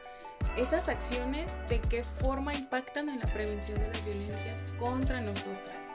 esas 0.57 0.89
acciones, 0.89 1.61
¿de 1.69 1.81
qué 1.81 2.03
forma 2.03 2.55
impactan 2.55 3.09
en 3.11 3.21
la 3.21 3.27
prevención 3.27 3.81
de 3.81 3.89
las 3.89 4.05
violencias 4.05 4.67
contra 4.79 5.21
nosotras? 5.21 5.93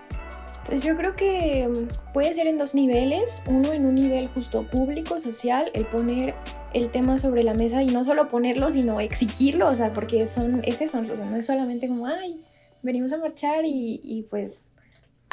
Pues 0.66 0.84
yo 0.84 0.96
creo 0.96 1.16
que 1.16 1.68
mm, 1.68 2.14
puede 2.14 2.34
ser 2.34 2.48
en 2.48 2.58
dos 2.58 2.76
niveles. 2.76 3.38
Uno 3.48 3.74
en 3.74 3.86
un 3.86 3.96
nivel 3.96 4.28
justo 4.30 4.68
público, 4.68 5.20
social, 5.20 5.72
el 5.74 5.86
poner 5.86 6.36
el 6.74 6.92
tema 6.92 7.18
sobre 7.18 7.44
la 7.44 7.54
mesa 7.54 7.84
y 7.84 7.88
no 7.88 8.06
solo 8.06 8.28
ponerlo, 8.28 8.72
sino 8.72 9.00
exigirlo, 9.00 9.68
o 9.68 9.76
sea, 9.76 9.94
porque 9.94 10.28
son, 10.28 10.62
es 10.64 10.82
eso, 10.82 11.00
o 11.00 11.16
sea, 11.16 11.26
no 11.26 11.38
es 11.38 11.46
solamente 11.46 11.88
como, 11.88 12.08
ay, 12.08 12.44
venimos 12.82 13.14
a 13.14 13.18
marchar 13.18 13.66
y, 13.66 14.00
y 14.04 14.24
pues 14.24 14.70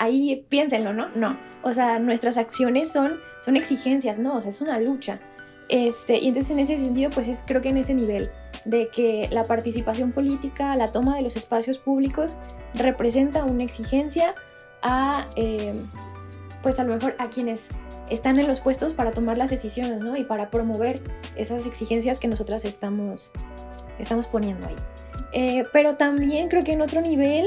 ahí 0.01 0.47
piénsenlo, 0.49 0.93
¿no? 0.93 1.11
No. 1.15 1.39
O 1.63 1.73
sea, 1.75 2.01
nuestras 2.01 2.39
acciones 2.39 2.91
son, 2.91 3.21
son 3.41 3.57
exigencias, 3.57 4.19
¿no? 4.19 4.37
O 4.37 4.43
sea, 4.43 4.51
es 4.51 4.61
una 4.63 4.81
lucha. 4.81 5.21
Este, 5.69 6.19
y 6.19 6.29
entonces 6.29 6.51
en 6.51 6.59
ese 6.59 6.79
sentido, 6.79 7.11
pues 7.11 7.29
es 7.29 7.45
creo 7.47 7.63
que 7.63 7.69
en 7.69 7.77
ese 7.77 7.95
nivel 7.95 8.31
de 8.65 8.89
que 8.89 9.29
la 9.31 9.45
participación 9.45 10.11
política, 10.11 10.75
la 10.75 10.91
toma 10.91 11.15
de 11.15 11.23
los 11.23 11.37
espacios 11.37 11.79
públicos 11.79 12.35
representa 12.75 13.45
una 13.45 13.63
exigencia 13.63 14.35
a, 14.83 15.29
eh, 15.37 15.75
pues 16.63 16.81
a 16.81 16.85
lo 16.85 16.95
mejor 16.95 17.15
a 17.19 17.29
quienes 17.29 17.69
están 18.09 18.41
en 18.41 18.49
los 18.49 18.59
puestos 18.59 18.95
para 18.95 19.13
tomar 19.13 19.37
las 19.37 19.51
decisiones, 19.51 20.01
¿no? 20.01 20.17
Y 20.17 20.25
para 20.25 20.51
promover 20.51 21.01
esas 21.37 21.67
exigencias 21.67 22.19
que 22.19 22.27
nosotras 22.27 22.65
estamos, 22.65 23.31
estamos 23.99 24.27
poniendo 24.27 24.67
ahí. 24.67 24.77
Eh, 25.33 25.67
pero 25.73 25.97
también 25.97 26.49
creo 26.49 26.65
que 26.65 26.73
en 26.73 26.81
otro 26.81 27.01
nivel 27.03 27.47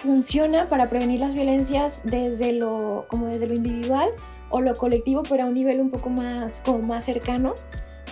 funciona 0.00 0.66
para 0.66 0.88
prevenir 0.88 1.20
las 1.20 1.34
violencias 1.34 2.02
desde 2.04 2.52
lo, 2.52 3.06
como 3.08 3.26
desde 3.26 3.46
lo 3.46 3.54
individual 3.54 4.08
o 4.48 4.60
lo 4.60 4.76
colectivo, 4.76 5.22
pero 5.28 5.44
a 5.44 5.46
un 5.46 5.54
nivel 5.54 5.80
un 5.80 5.90
poco 5.90 6.10
más, 6.10 6.60
como 6.64 6.78
más 6.78 7.04
cercano. 7.04 7.54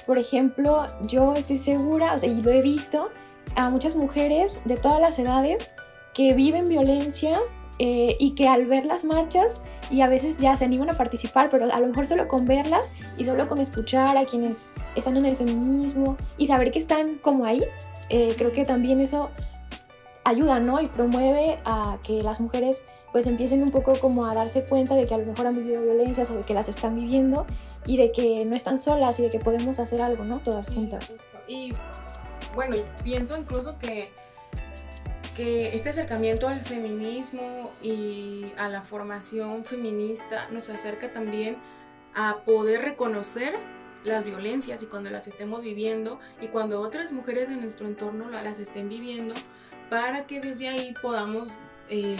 Por 0.06 0.18
ejemplo, 0.18 0.86
yo 1.06 1.34
estoy 1.34 1.58
segura, 1.58 2.14
o 2.14 2.18
sea, 2.18 2.30
y 2.30 2.40
lo 2.40 2.50
he 2.50 2.62
visto, 2.62 3.10
a 3.56 3.70
muchas 3.70 3.96
mujeres 3.96 4.60
de 4.66 4.76
todas 4.76 5.00
las 5.00 5.18
edades 5.18 5.70
que 6.14 6.34
viven 6.34 6.68
violencia 6.68 7.38
eh, 7.78 8.16
y 8.20 8.34
que 8.34 8.48
al 8.48 8.66
ver 8.66 8.84
las 8.84 9.04
marchas 9.04 9.60
y 9.90 10.02
a 10.02 10.08
veces 10.08 10.38
ya 10.38 10.56
se 10.56 10.66
animan 10.66 10.90
a 10.90 10.94
participar, 10.94 11.48
pero 11.50 11.72
a 11.72 11.80
lo 11.80 11.86
mejor 11.86 12.06
solo 12.06 12.28
con 12.28 12.44
verlas 12.44 12.92
y 13.16 13.24
solo 13.24 13.48
con 13.48 13.58
escuchar 13.58 14.18
a 14.18 14.26
quienes 14.26 14.68
están 14.94 15.16
en 15.16 15.24
el 15.24 15.36
feminismo 15.36 16.16
y 16.36 16.46
saber 16.46 16.70
que 16.70 16.78
están 16.78 17.16
como 17.16 17.46
ahí, 17.46 17.64
eh, 18.10 18.34
creo 18.36 18.52
que 18.52 18.64
también 18.64 19.00
eso 19.00 19.30
ayuda, 20.28 20.60
¿no? 20.60 20.80
Y 20.80 20.86
promueve 20.86 21.58
a 21.64 21.98
que 22.02 22.22
las 22.22 22.40
mujeres 22.40 22.84
pues 23.12 23.26
empiecen 23.26 23.62
un 23.62 23.70
poco 23.70 23.98
como 23.98 24.26
a 24.26 24.34
darse 24.34 24.64
cuenta 24.64 24.94
de 24.94 25.06
que 25.06 25.14
a 25.14 25.18
lo 25.18 25.26
mejor 25.26 25.46
han 25.46 25.56
vivido 25.56 25.82
violencias 25.82 26.30
o 26.30 26.36
de 26.36 26.42
que 26.42 26.54
las 26.54 26.68
están 26.68 26.94
viviendo 26.94 27.46
y 27.86 27.96
de 27.96 28.12
que 28.12 28.44
no 28.44 28.54
están 28.54 28.78
solas 28.78 29.18
y 29.18 29.22
de 29.22 29.30
que 29.30 29.40
podemos 29.40 29.80
hacer 29.80 30.02
algo, 30.02 30.24
¿no? 30.24 30.40
Todas 30.40 30.68
juntas. 30.68 31.14
Y 31.46 31.72
bueno, 32.54 32.76
pienso 33.02 33.36
incluso 33.36 33.78
que, 33.78 34.10
que 35.34 35.74
este 35.74 35.88
acercamiento 35.88 36.48
al 36.48 36.60
feminismo 36.60 37.70
y 37.82 38.52
a 38.58 38.68
la 38.68 38.82
formación 38.82 39.64
feminista 39.64 40.48
nos 40.50 40.68
acerca 40.68 41.12
también 41.12 41.56
a 42.14 42.38
poder 42.44 42.82
reconocer 42.82 43.54
las 44.04 44.24
violencias 44.24 44.82
y 44.82 44.86
cuando 44.86 45.10
las 45.10 45.28
estemos 45.28 45.62
viviendo 45.62 46.18
y 46.40 46.48
cuando 46.48 46.80
otras 46.80 47.12
mujeres 47.12 47.48
de 47.48 47.56
nuestro 47.56 47.86
entorno 47.86 48.28
las 48.28 48.58
estén 48.58 48.88
viviendo, 48.88 49.34
para 49.88 50.26
que 50.26 50.40
desde 50.40 50.68
ahí 50.68 50.94
podamos, 51.00 51.60
eh, 51.88 52.16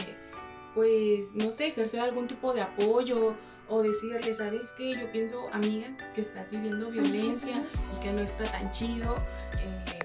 pues, 0.75 1.35
no 1.35 1.51
sé, 1.51 1.69
ejercer 1.69 2.01
algún 2.01 2.27
tipo 2.27 2.53
de 2.55 2.63
apoyo 2.63 3.35
o 3.69 3.83
decirle, 3.83 4.33
¿sabes 4.33 4.73
qué? 4.77 4.99
Yo 4.99 5.11
pienso, 5.13 5.49
amiga, 5.53 5.89
que 6.15 6.21
estás 6.21 6.51
viviendo 6.51 6.91
violencia 6.91 7.63
y 7.95 8.01
que 8.03 8.13
no 8.13 8.21
está 8.21 8.51
tan 8.51 8.71
chido. 8.71 9.17
Eh, 9.61 9.99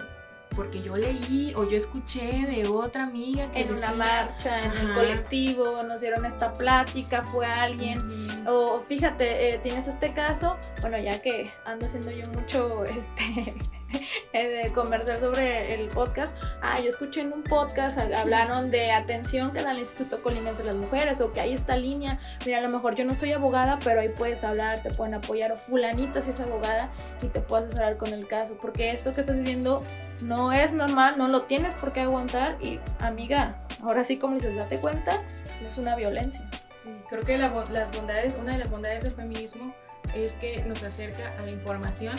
porque 0.56 0.82
yo 0.82 0.95
leí 0.95 1.54
o 1.56 1.67
yo 1.67 1.76
escuché 1.76 2.45
de 2.45 2.67
otra 2.67 3.04
amiga 3.04 3.49
que 3.52 3.62
en 3.62 3.73
una 3.73 3.91
marcha, 3.93 4.65
en 4.65 4.71
el 4.71 4.93
colectivo, 4.93 5.84
nos 5.84 6.02
dieron 6.02 6.26
esta 6.26 6.54
plática, 6.54 7.23
fue 7.23 7.45
alguien, 7.45 8.45
o 8.47 8.80
fíjate, 8.82 9.56
eh, 9.56 9.60
tienes 9.60 9.88
este 9.88 10.13
caso, 10.13 10.58
bueno, 10.82 10.99
ya 10.99 11.21
que 11.21 11.52
ando 11.65 11.86
haciendo 11.86 12.12
yo 12.12 12.30
mucho 12.32 12.86
este 12.86 13.54
de 14.34 14.72
conversar 14.74 15.20
sobre 15.20 15.74
el 15.74 15.90
podcast. 15.90 16.38
Ah, 16.62 16.80
yo 16.80 16.90
escuché 16.90 17.22
en 17.22 17.34
un 17.34 17.44
podcast, 17.44 17.98
hablaron 17.98 18.72
de 18.72 18.92
atención 18.92 19.52
que 19.52 19.62
da 19.62 19.72
el 19.72 19.80
Instituto 19.80 20.22
Colimense 20.22 20.64
de 20.64 20.68
las 20.68 20.76
Mujeres 20.76 21.22
o 21.22 21.32
que 21.32 21.42
hay 21.42 21.54
esta 21.54 21.76
línea. 21.76 22.20
Mira, 22.46 22.60
a 22.60 22.62
lo 22.62 22.70
mejor 22.70 22.96
yo 22.96 23.06
no 23.06 23.16
soy 23.16 23.34
abogada, 23.34 23.80
pero 23.84 24.02
ahí 24.02 24.10
puedes 24.10 24.44
hablar, 24.44 24.82
te 24.84 24.92
pueden 24.92 25.14
apoyar 25.14 25.52
o 25.52 25.58
fulanita 25.58 26.22
si 26.22 26.32
es 26.32 26.40
abogada 26.40 26.90
y 27.22 27.28
te 27.28 27.40
puedes 27.40 27.68
asesorar 27.68 27.98
con 27.98 28.14
el 28.14 28.28
caso. 28.28 28.58
Porque 28.62 28.92
esto 28.92 29.14
que 29.14 29.22
estás 29.22 29.36
viviendo 29.36 29.84
no 30.22 30.54
es 30.54 30.74
normal, 30.74 31.16
no 31.18 31.28
lo 31.28 31.44
tienes 31.44 31.74
por 31.76 31.94
qué 31.94 32.02
aguantar 32.02 32.58
y 32.62 32.80
amiga, 33.00 33.58
ahora 33.82 34.04
sí 34.04 34.18
como 34.18 34.36
dices, 34.36 34.56
date 34.56 34.80
cuenta, 34.80 35.22
esto 35.54 35.68
es 35.68 35.78
una 35.78 35.96
violencia. 35.96 36.48
Sí, 36.72 36.90
creo 37.10 37.24
que 37.24 37.38
las 37.38 37.52
bondades, 37.92 38.38
una 38.40 38.54
de 38.54 38.58
las 38.58 38.70
bondades 38.70 39.04
del 39.04 39.14
feminismo 39.14 39.74
es 40.16 40.36
que 40.36 40.64
nos 40.64 40.84
acerca 40.84 41.34
a 41.38 41.42
la 41.44 41.52
información 41.52 42.16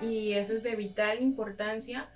y 0.00 0.32
eso 0.32 0.54
es 0.54 0.62
de 0.62 0.76
vital 0.76 1.20
importancia 1.20 2.08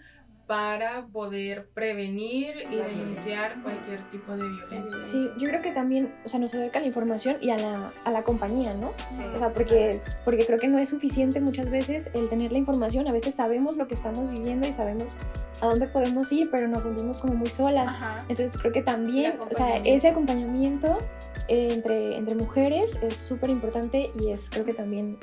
para 0.51 1.07
poder 1.07 1.69
prevenir 1.75 2.57
y 2.73 2.75
denunciar 2.75 3.63
cualquier 3.63 4.03
tipo 4.11 4.37
de 4.37 4.49
violencia. 4.49 4.99
Sí, 4.99 5.31
yo 5.39 5.49
creo 5.49 5.63
que 5.63 5.71
también, 5.71 6.13
o 6.25 6.29
sea, 6.29 6.41
nos 6.41 6.53
acerca 6.53 6.81
la 6.81 6.87
información 6.87 7.37
y 7.41 7.51
a 7.51 7.57
la, 7.57 7.93
a 8.05 8.11
la 8.11 8.25
compañía, 8.25 8.75
¿no? 8.75 8.93
Sí, 9.07 9.23
o 9.33 9.39
sea, 9.39 9.53
porque, 9.53 10.01
porque 10.25 10.47
creo 10.47 10.59
que 10.59 10.67
no 10.67 10.81
es 10.81 10.89
suficiente 10.89 11.41
muchas 11.41 11.71
veces 11.71 12.11
el 12.17 12.29
tener 12.29 12.51
la 12.51 12.59
información, 12.59 13.07
a 13.07 13.13
veces 13.13 13.37
sabemos 13.37 13.77
lo 13.77 13.87
que 13.87 13.95
estamos 13.95 14.29
viviendo 14.29 14.67
y 14.67 14.73
sabemos 14.73 15.15
a 15.61 15.67
dónde 15.67 15.87
podemos 15.87 16.33
ir, 16.33 16.51
pero 16.51 16.67
nos 16.67 16.83
sentimos 16.83 17.21
como 17.21 17.35
muy 17.35 17.49
solas. 17.49 17.95
Entonces 18.29 18.61
creo 18.61 18.73
que 18.73 18.83
también, 18.83 19.39
o 19.41 19.55
sea, 19.55 19.77
ese 19.77 20.09
acompañamiento 20.09 20.99
eh, 21.47 21.75
entre, 21.75 22.17
entre 22.17 22.35
mujeres 22.35 23.01
es 23.05 23.17
súper 23.17 23.51
importante 23.51 24.11
y 24.21 24.33
es 24.33 24.51
creo 24.51 24.65
que 24.65 24.75
también 24.75 25.17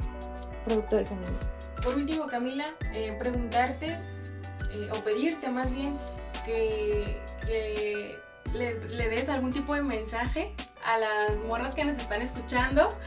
producto 0.64 0.96
del 0.96 1.06
feminismo. 1.06 1.57
Por 1.84 1.96
último, 1.96 2.28
Camila, 2.28 2.76
eh, 2.94 3.16
preguntarte 3.20 3.98
eh, 4.72 4.90
o 4.92 5.04
pedirte 5.04 5.50
más 5.50 5.72
bien 5.72 5.98
que 6.44 7.20
le, 8.54 8.80
le 8.90 9.10
des 9.10 9.30
algún 9.30 9.52
tipo 9.52 9.74
de 9.76 9.82
mensaje 9.82 10.54
a 10.86 10.98
las 10.98 11.42
morras 11.42 11.76
que 11.76 11.84
nos 11.84 11.98
están 11.98 12.22
escuchando 12.22 12.98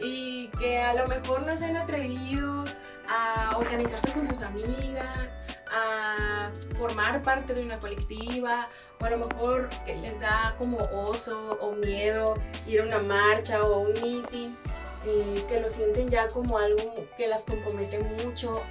y 0.00 0.48
que 0.58 0.78
a 0.78 0.94
lo 0.94 1.06
mejor 1.06 1.46
no 1.46 1.56
se 1.56 1.66
han 1.66 1.76
atrevido 1.76 2.64
a 3.08 3.56
organizarse 3.56 4.12
con 4.12 4.24
sus 4.24 4.42
amigas, 4.42 5.34
a 5.70 6.50
formar 6.74 7.22
parte 7.22 7.54
de 7.54 7.62
una 7.62 7.78
colectiva, 7.78 8.68
o 9.00 9.04
a 9.04 9.10
lo 9.10 9.18
mejor 9.18 9.68
que 9.84 9.96
les 9.96 10.20
da 10.20 10.54
como 10.58 10.78
oso 10.78 11.58
o 11.60 11.72
miedo 11.72 12.36
ir 12.66 12.80
a 12.80 12.84
una 12.84 12.98
marcha 12.98 13.62
o 13.62 13.80
un 13.80 13.92
meeting, 14.00 14.50
eh, 15.06 15.44
que 15.48 15.60
lo 15.60 15.68
sienten 15.68 16.08
ya 16.08 16.28
como 16.28 16.58
algo 16.58 17.06
que 17.16 17.28
las 17.28 17.44
compromete 17.44 17.98
mucho. 17.98 18.62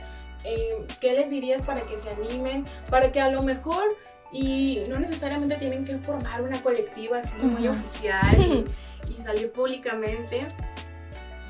Eh, 0.43 0.85
¿Qué 1.01 1.13
les 1.13 1.29
dirías 1.29 1.63
para 1.63 1.81
que 1.81 1.97
se 1.97 2.09
animen? 2.11 2.65
Para 2.89 3.11
que 3.11 3.19
a 3.19 3.29
lo 3.29 3.43
mejor, 3.43 3.83
y 4.31 4.83
no 4.87 4.99
necesariamente 4.99 5.55
tienen 5.57 5.85
que 5.85 5.97
formar 5.97 6.41
una 6.41 6.61
colectiva 6.61 7.17
así 7.17 7.41
muy 7.41 7.67
oficial 7.67 8.39
y, 8.39 8.65
y 9.11 9.19
salir 9.19 9.51
públicamente, 9.51 10.47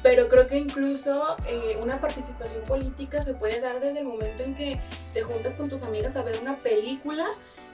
pero 0.02 0.30
creo 0.30 0.48
que 0.48 0.58
incluso 0.58 1.36
eh, 1.48 1.78
una 1.82 2.00
participación 2.00 2.64
política 2.64 3.22
se 3.22 3.34
puede 3.34 3.60
dar 3.60 3.80
desde 3.80 4.00
el 4.00 4.06
momento 4.06 4.44
en 4.44 4.56
que 4.56 4.80
te 5.14 5.22
juntas 5.22 5.56
con 5.56 5.70
tus 5.70 5.84
amigas 5.84 6.16
a 6.16 6.24
ver 6.24 6.40
una 6.42 6.58
película 6.58 7.28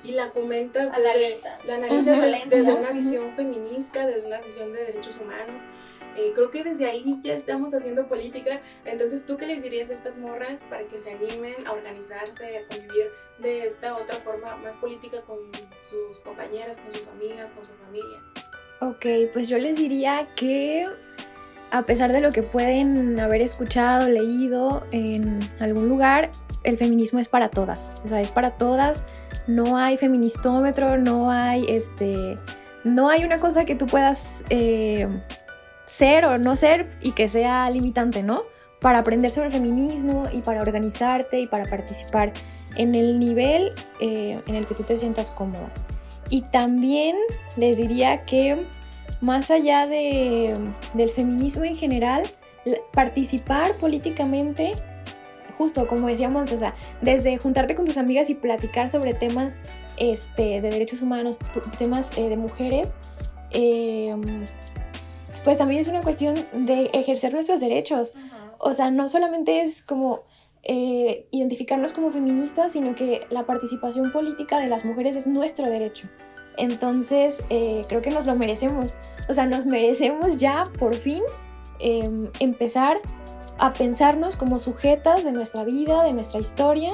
y 0.04 0.12
la 0.12 0.32
comentas 0.32 0.92
desde, 0.92 1.36
la 1.66 1.76
analizas 1.76 2.50
desde, 2.50 2.74
una 2.74 2.92
visión 2.92 3.32
feminista, 3.32 4.06
desde 4.06 4.26
una 4.26 4.40
visión 4.42 4.72
de 4.74 4.86
derechos 4.86 5.18
humanos. 5.18 5.64
Eh, 6.16 6.32
creo 6.34 6.50
que 6.50 6.64
desde 6.64 6.86
ahí 6.86 7.20
ya 7.22 7.34
estamos 7.34 7.74
haciendo 7.74 8.08
política. 8.08 8.62
Entonces, 8.86 9.26
¿tú 9.26 9.38
qué 9.38 9.48
les 9.48 9.62
dirías 9.62 9.90
a 9.90 9.94
estas 9.94 10.18
morras 10.18 10.64
para 10.70 10.84
que 10.88 10.98
se 10.98 11.12
animen 11.12 11.68
a 11.68 11.74
organizarse, 11.74 12.58
a 12.58 12.68
convivir 12.68 13.08
de 13.40 13.66
esta 13.66 13.98
otra 13.98 14.16
forma 14.16 14.56
más 14.58 14.78
política 14.78 15.22
con 15.22 15.40
sus 15.82 16.22
compañeras, 16.22 16.78
con 16.78 16.92
sus 16.92 17.08
amigas, 17.08 17.52
con 17.52 17.66
su 17.66 17.74
familia? 17.74 18.22
Ok, 18.80 19.06
pues 19.34 19.50
yo 19.50 19.58
les 19.58 19.78
diría 19.78 20.28
que 20.36 20.88
a 21.72 21.82
pesar 21.82 22.12
de 22.12 22.22
lo 22.22 22.32
que 22.32 22.44
pueden 22.44 23.20
haber 23.20 23.42
escuchado, 23.42 24.08
leído 24.08 24.86
en 24.92 25.40
algún 25.60 25.90
lugar, 25.90 26.32
el 26.64 26.78
feminismo 26.78 27.20
es 27.20 27.28
para 27.28 27.50
todas. 27.50 27.92
O 28.04 28.08
sea, 28.08 28.22
es 28.22 28.32
para 28.32 28.52
todas. 28.52 29.04
No 29.48 29.78
hay 29.78 29.98
feministómetro, 29.98 30.98
no 30.98 31.30
hay 31.32 31.66
este. 31.68 32.38
No 32.84 33.10
hay 33.10 33.24
una 33.24 33.40
cosa 33.40 33.66
que 33.66 33.76
tú 33.76 33.88
puedas 33.88 34.44
eh, 34.50 35.08
ser 35.86 36.26
o 36.26 36.38
no 36.38 36.56
ser 36.56 36.90
y 37.02 37.12
que 37.12 37.30
sea 37.30 37.70
limitante, 37.70 38.24
¿no? 38.24 38.44
Para 38.82 39.00
aprender 39.00 39.32
sobre 39.32 39.52
feminismo 39.52 40.28
y 40.32 40.42
para 40.42 40.62
organizarte 40.62 41.40
y 41.40 41.48
para 41.48 41.66
participar 41.66 42.34
en 42.76 42.94
el 42.94 43.20
nivel 43.20 43.74
eh, 44.00 44.42
en 44.48 44.56
el 44.56 44.66
que 44.66 44.76
tú 44.76 44.84
te 44.84 44.98
sientas 44.98 45.32
cómoda. 45.32 45.72
Y 46.30 46.42
también 46.42 47.16
les 47.56 47.78
diría 47.78 48.26
que 48.26 48.66
más 49.22 49.52
allá 49.52 49.88
de, 49.88 50.56
del 50.94 51.12
feminismo 51.12 51.64
en 51.64 51.76
general, 51.76 52.24
participar 52.94 53.74
políticamente, 53.76 54.74
justo 55.58 55.88
como 55.88 56.08
decíamos, 56.08 56.52
o 56.52 56.58
sea, 56.58 56.74
desde 57.02 57.38
juntarte 57.38 57.76
con 57.76 57.86
tus 57.86 57.98
amigas 57.98 58.30
y 58.30 58.36
platicar 58.36 58.90
sobre 58.90 59.14
temas 59.14 59.60
este, 59.98 60.62
de 60.62 60.70
derechos 60.70 61.02
humanos, 61.02 61.38
temas 61.78 62.18
eh, 62.18 62.30
de 62.30 62.38
mujeres, 62.38 62.98
em, 63.52 64.46
pues 65.46 65.60
también 65.60 65.80
es 65.80 65.88
una 65.88 66.02
cuestión 66.02 66.48
de 66.52 66.90
ejercer 66.92 67.32
nuestros 67.32 67.60
derechos. 67.60 68.14
O 68.58 68.74
sea, 68.74 68.90
no 68.90 69.08
solamente 69.08 69.62
es 69.62 69.84
como 69.84 70.24
eh, 70.64 71.28
identificarnos 71.30 71.94
como 71.94 72.12
feministas, 72.12 72.72
sino 72.72 72.96
que 72.96 73.28
la 73.30 73.46
participación 73.46 74.12
política 74.12 74.60
de 74.60 74.68
las 74.68 74.86
mujeres 74.86 75.16
es 75.16 75.28
nuestro 75.28 75.70
derecho. 75.70 76.10
Entonces, 76.58 77.46
eh, 77.52 77.86
creo 77.88 78.02
que 78.02 78.10
nos 78.10 78.26
lo 78.26 78.36
merecemos. 78.36 78.96
O 79.30 79.36
sea, 79.36 79.46
nos 79.46 79.68
merecemos 79.68 80.38
ya, 80.38 80.64
por 80.80 80.96
fin, 80.96 81.22
em, 81.78 82.30
empezar 82.40 82.98
a 83.60 83.72
pensarnos 83.74 84.38
como 84.38 84.58
sujetas 84.58 85.24
de 85.24 85.32
nuestra 85.32 85.64
vida, 85.64 86.04
de 86.04 86.14
nuestra 86.14 86.40
historia 86.40 86.92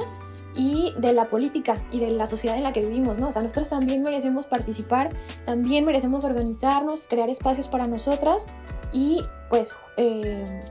y 0.54 0.94
de 0.98 1.12
la 1.12 1.28
política 1.28 1.76
y 1.90 2.00
de 2.00 2.10
la 2.10 2.26
sociedad 2.26 2.56
en 2.56 2.62
la 2.62 2.72
que 2.72 2.84
vivimos, 2.84 3.18
¿no? 3.18 3.28
O 3.28 3.32
sea, 3.32 3.42
nosotras 3.42 3.70
también 3.70 4.02
merecemos 4.02 4.46
participar, 4.46 5.10
también 5.46 5.84
merecemos 5.84 6.24
organizarnos, 6.24 7.06
crear 7.06 7.30
espacios 7.30 7.68
para 7.68 7.86
nosotras 7.86 8.46
y 8.92 9.22
pues, 9.48 9.74
em, 9.96 10.62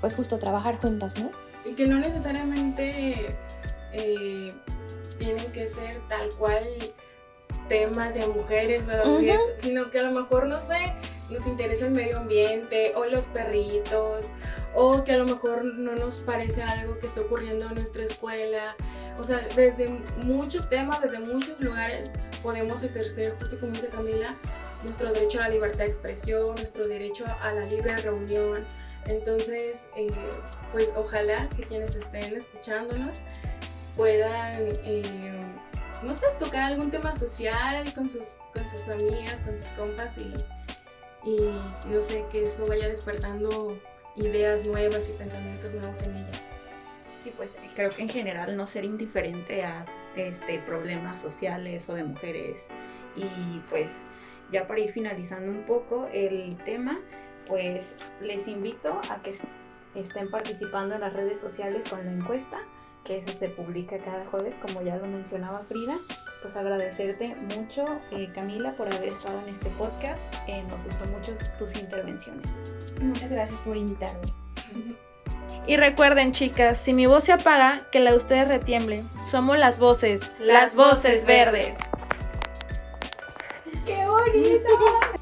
pues 0.00 0.14
justo 0.14 0.38
trabajar 0.38 0.78
juntas, 0.80 1.18
¿no? 1.18 1.30
Y 1.64 1.74
que 1.74 1.86
no 1.86 1.98
necesariamente 1.98 3.36
eh, 3.92 4.52
tienen 5.18 5.52
que 5.52 5.66
ser 5.66 6.00
tal 6.08 6.30
cual 6.38 6.64
temas 7.68 8.14
de 8.14 8.26
mujeres, 8.26 8.86
sino 9.58 9.90
que 9.90 10.00
a 10.00 10.02
lo 10.02 10.10
mejor, 10.10 10.46
no 10.46 10.60
sé, 10.60 10.94
nos 11.32 11.46
interesa 11.46 11.86
el 11.86 11.92
medio 11.92 12.18
ambiente 12.18 12.92
o 12.94 13.04
los 13.06 13.26
perritos, 13.26 14.32
o 14.74 15.02
que 15.04 15.12
a 15.12 15.16
lo 15.16 15.24
mejor 15.24 15.64
no 15.64 15.94
nos 15.96 16.20
parece 16.20 16.62
algo 16.62 16.98
que 16.98 17.06
está 17.06 17.20
ocurriendo 17.20 17.66
en 17.66 17.74
nuestra 17.74 18.04
escuela. 18.04 18.76
O 19.18 19.24
sea, 19.24 19.46
desde 19.56 19.88
muchos 20.18 20.68
temas, 20.68 21.02
desde 21.02 21.18
muchos 21.18 21.60
lugares 21.60 22.12
podemos 22.42 22.82
ejercer, 22.82 23.34
justo 23.38 23.58
como 23.58 23.72
dice 23.72 23.88
Camila, 23.88 24.36
nuestro 24.82 25.12
derecho 25.12 25.38
a 25.40 25.42
la 25.42 25.48
libertad 25.50 25.78
de 25.78 25.86
expresión, 25.86 26.54
nuestro 26.56 26.86
derecho 26.86 27.24
a 27.40 27.52
la 27.52 27.64
libre 27.66 27.96
reunión. 27.98 28.64
Entonces, 29.06 29.88
eh, 29.96 30.10
pues 30.70 30.92
ojalá 30.96 31.48
que 31.56 31.64
quienes 31.64 31.96
estén 31.96 32.36
escuchándonos 32.36 33.20
puedan... 33.96 34.62
Eh, 34.84 35.42
no 36.02 36.12
sé, 36.14 36.26
tocar 36.38 36.62
algún 36.62 36.90
tema 36.90 37.12
social 37.12 37.92
con 37.94 38.08
sus, 38.08 38.36
con 38.52 38.66
sus 38.66 38.88
amigas, 38.88 39.40
con 39.40 39.56
sus 39.56 39.68
compas 39.68 40.18
y, 40.18 40.34
y 41.24 41.38
no 41.86 42.00
sé, 42.00 42.24
que 42.30 42.44
eso 42.44 42.66
vaya 42.66 42.88
despertando 42.88 43.78
ideas 44.16 44.66
nuevas 44.66 45.08
y 45.08 45.12
pensamientos 45.12 45.74
nuevos 45.74 46.02
en 46.02 46.16
ellas. 46.16 46.52
Sí, 47.22 47.32
pues 47.36 47.56
creo 47.74 47.92
que 47.92 48.02
en 48.02 48.08
general 48.08 48.56
no 48.56 48.66
ser 48.66 48.84
indiferente 48.84 49.62
a 49.64 49.86
este, 50.16 50.58
problemas 50.58 51.20
sociales 51.20 51.88
o 51.88 51.94
de 51.94 52.04
mujeres. 52.04 52.68
Y 53.14 53.60
pues 53.68 54.02
ya 54.50 54.66
para 54.66 54.80
ir 54.80 54.92
finalizando 54.92 55.50
un 55.50 55.64
poco 55.64 56.08
el 56.12 56.56
tema, 56.64 57.00
pues 57.46 57.96
les 58.20 58.48
invito 58.48 59.00
a 59.08 59.22
que 59.22 59.34
estén 59.94 60.30
participando 60.30 60.94
en 60.94 61.00
las 61.02 61.12
redes 61.12 61.40
sociales 61.40 61.88
con 61.88 62.04
la 62.04 62.12
encuesta 62.12 62.60
que 63.04 63.22
se 63.22 63.48
publica 63.48 63.98
cada 63.98 64.24
jueves, 64.26 64.58
como 64.58 64.82
ya 64.82 64.96
lo 64.96 65.06
mencionaba 65.06 65.64
Frida. 65.64 65.98
Pues 66.42 66.56
agradecerte 66.56 67.36
mucho, 67.36 67.86
eh, 68.10 68.28
Camila, 68.34 68.72
por 68.72 68.92
haber 68.92 69.10
estado 69.10 69.40
en 69.42 69.48
este 69.48 69.70
podcast. 69.70 70.34
Eh, 70.48 70.64
nos 70.68 70.82
gustó 70.82 71.06
mucho 71.06 71.32
tus 71.56 71.76
intervenciones. 71.76 72.60
Muchas 73.00 73.30
gracias 73.30 73.60
por 73.60 73.76
invitarme. 73.76 74.26
Y 75.68 75.76
recuerden, 75.76 76.32
chicas, 76.32 76.78
si 76.78 76.92
mi 76.92 77.06
voz 77.06 77.24
se 77.24 77.32
apaga, 77.32 77.86
que 77.92 78.00
la 78.00 78.10
de 78.10 78.16
ustedes 78.16 78.48
retiemble. 78.48 79.04
Somos 79.24 79.56
las 79.56 79.78
voces, 79.78 80.32
las, 80.40 80.74
voces 80.74 81.24
verdes. 81.24 81.78
¡Qué 83.86 84.04
bonito! 84.04 85.21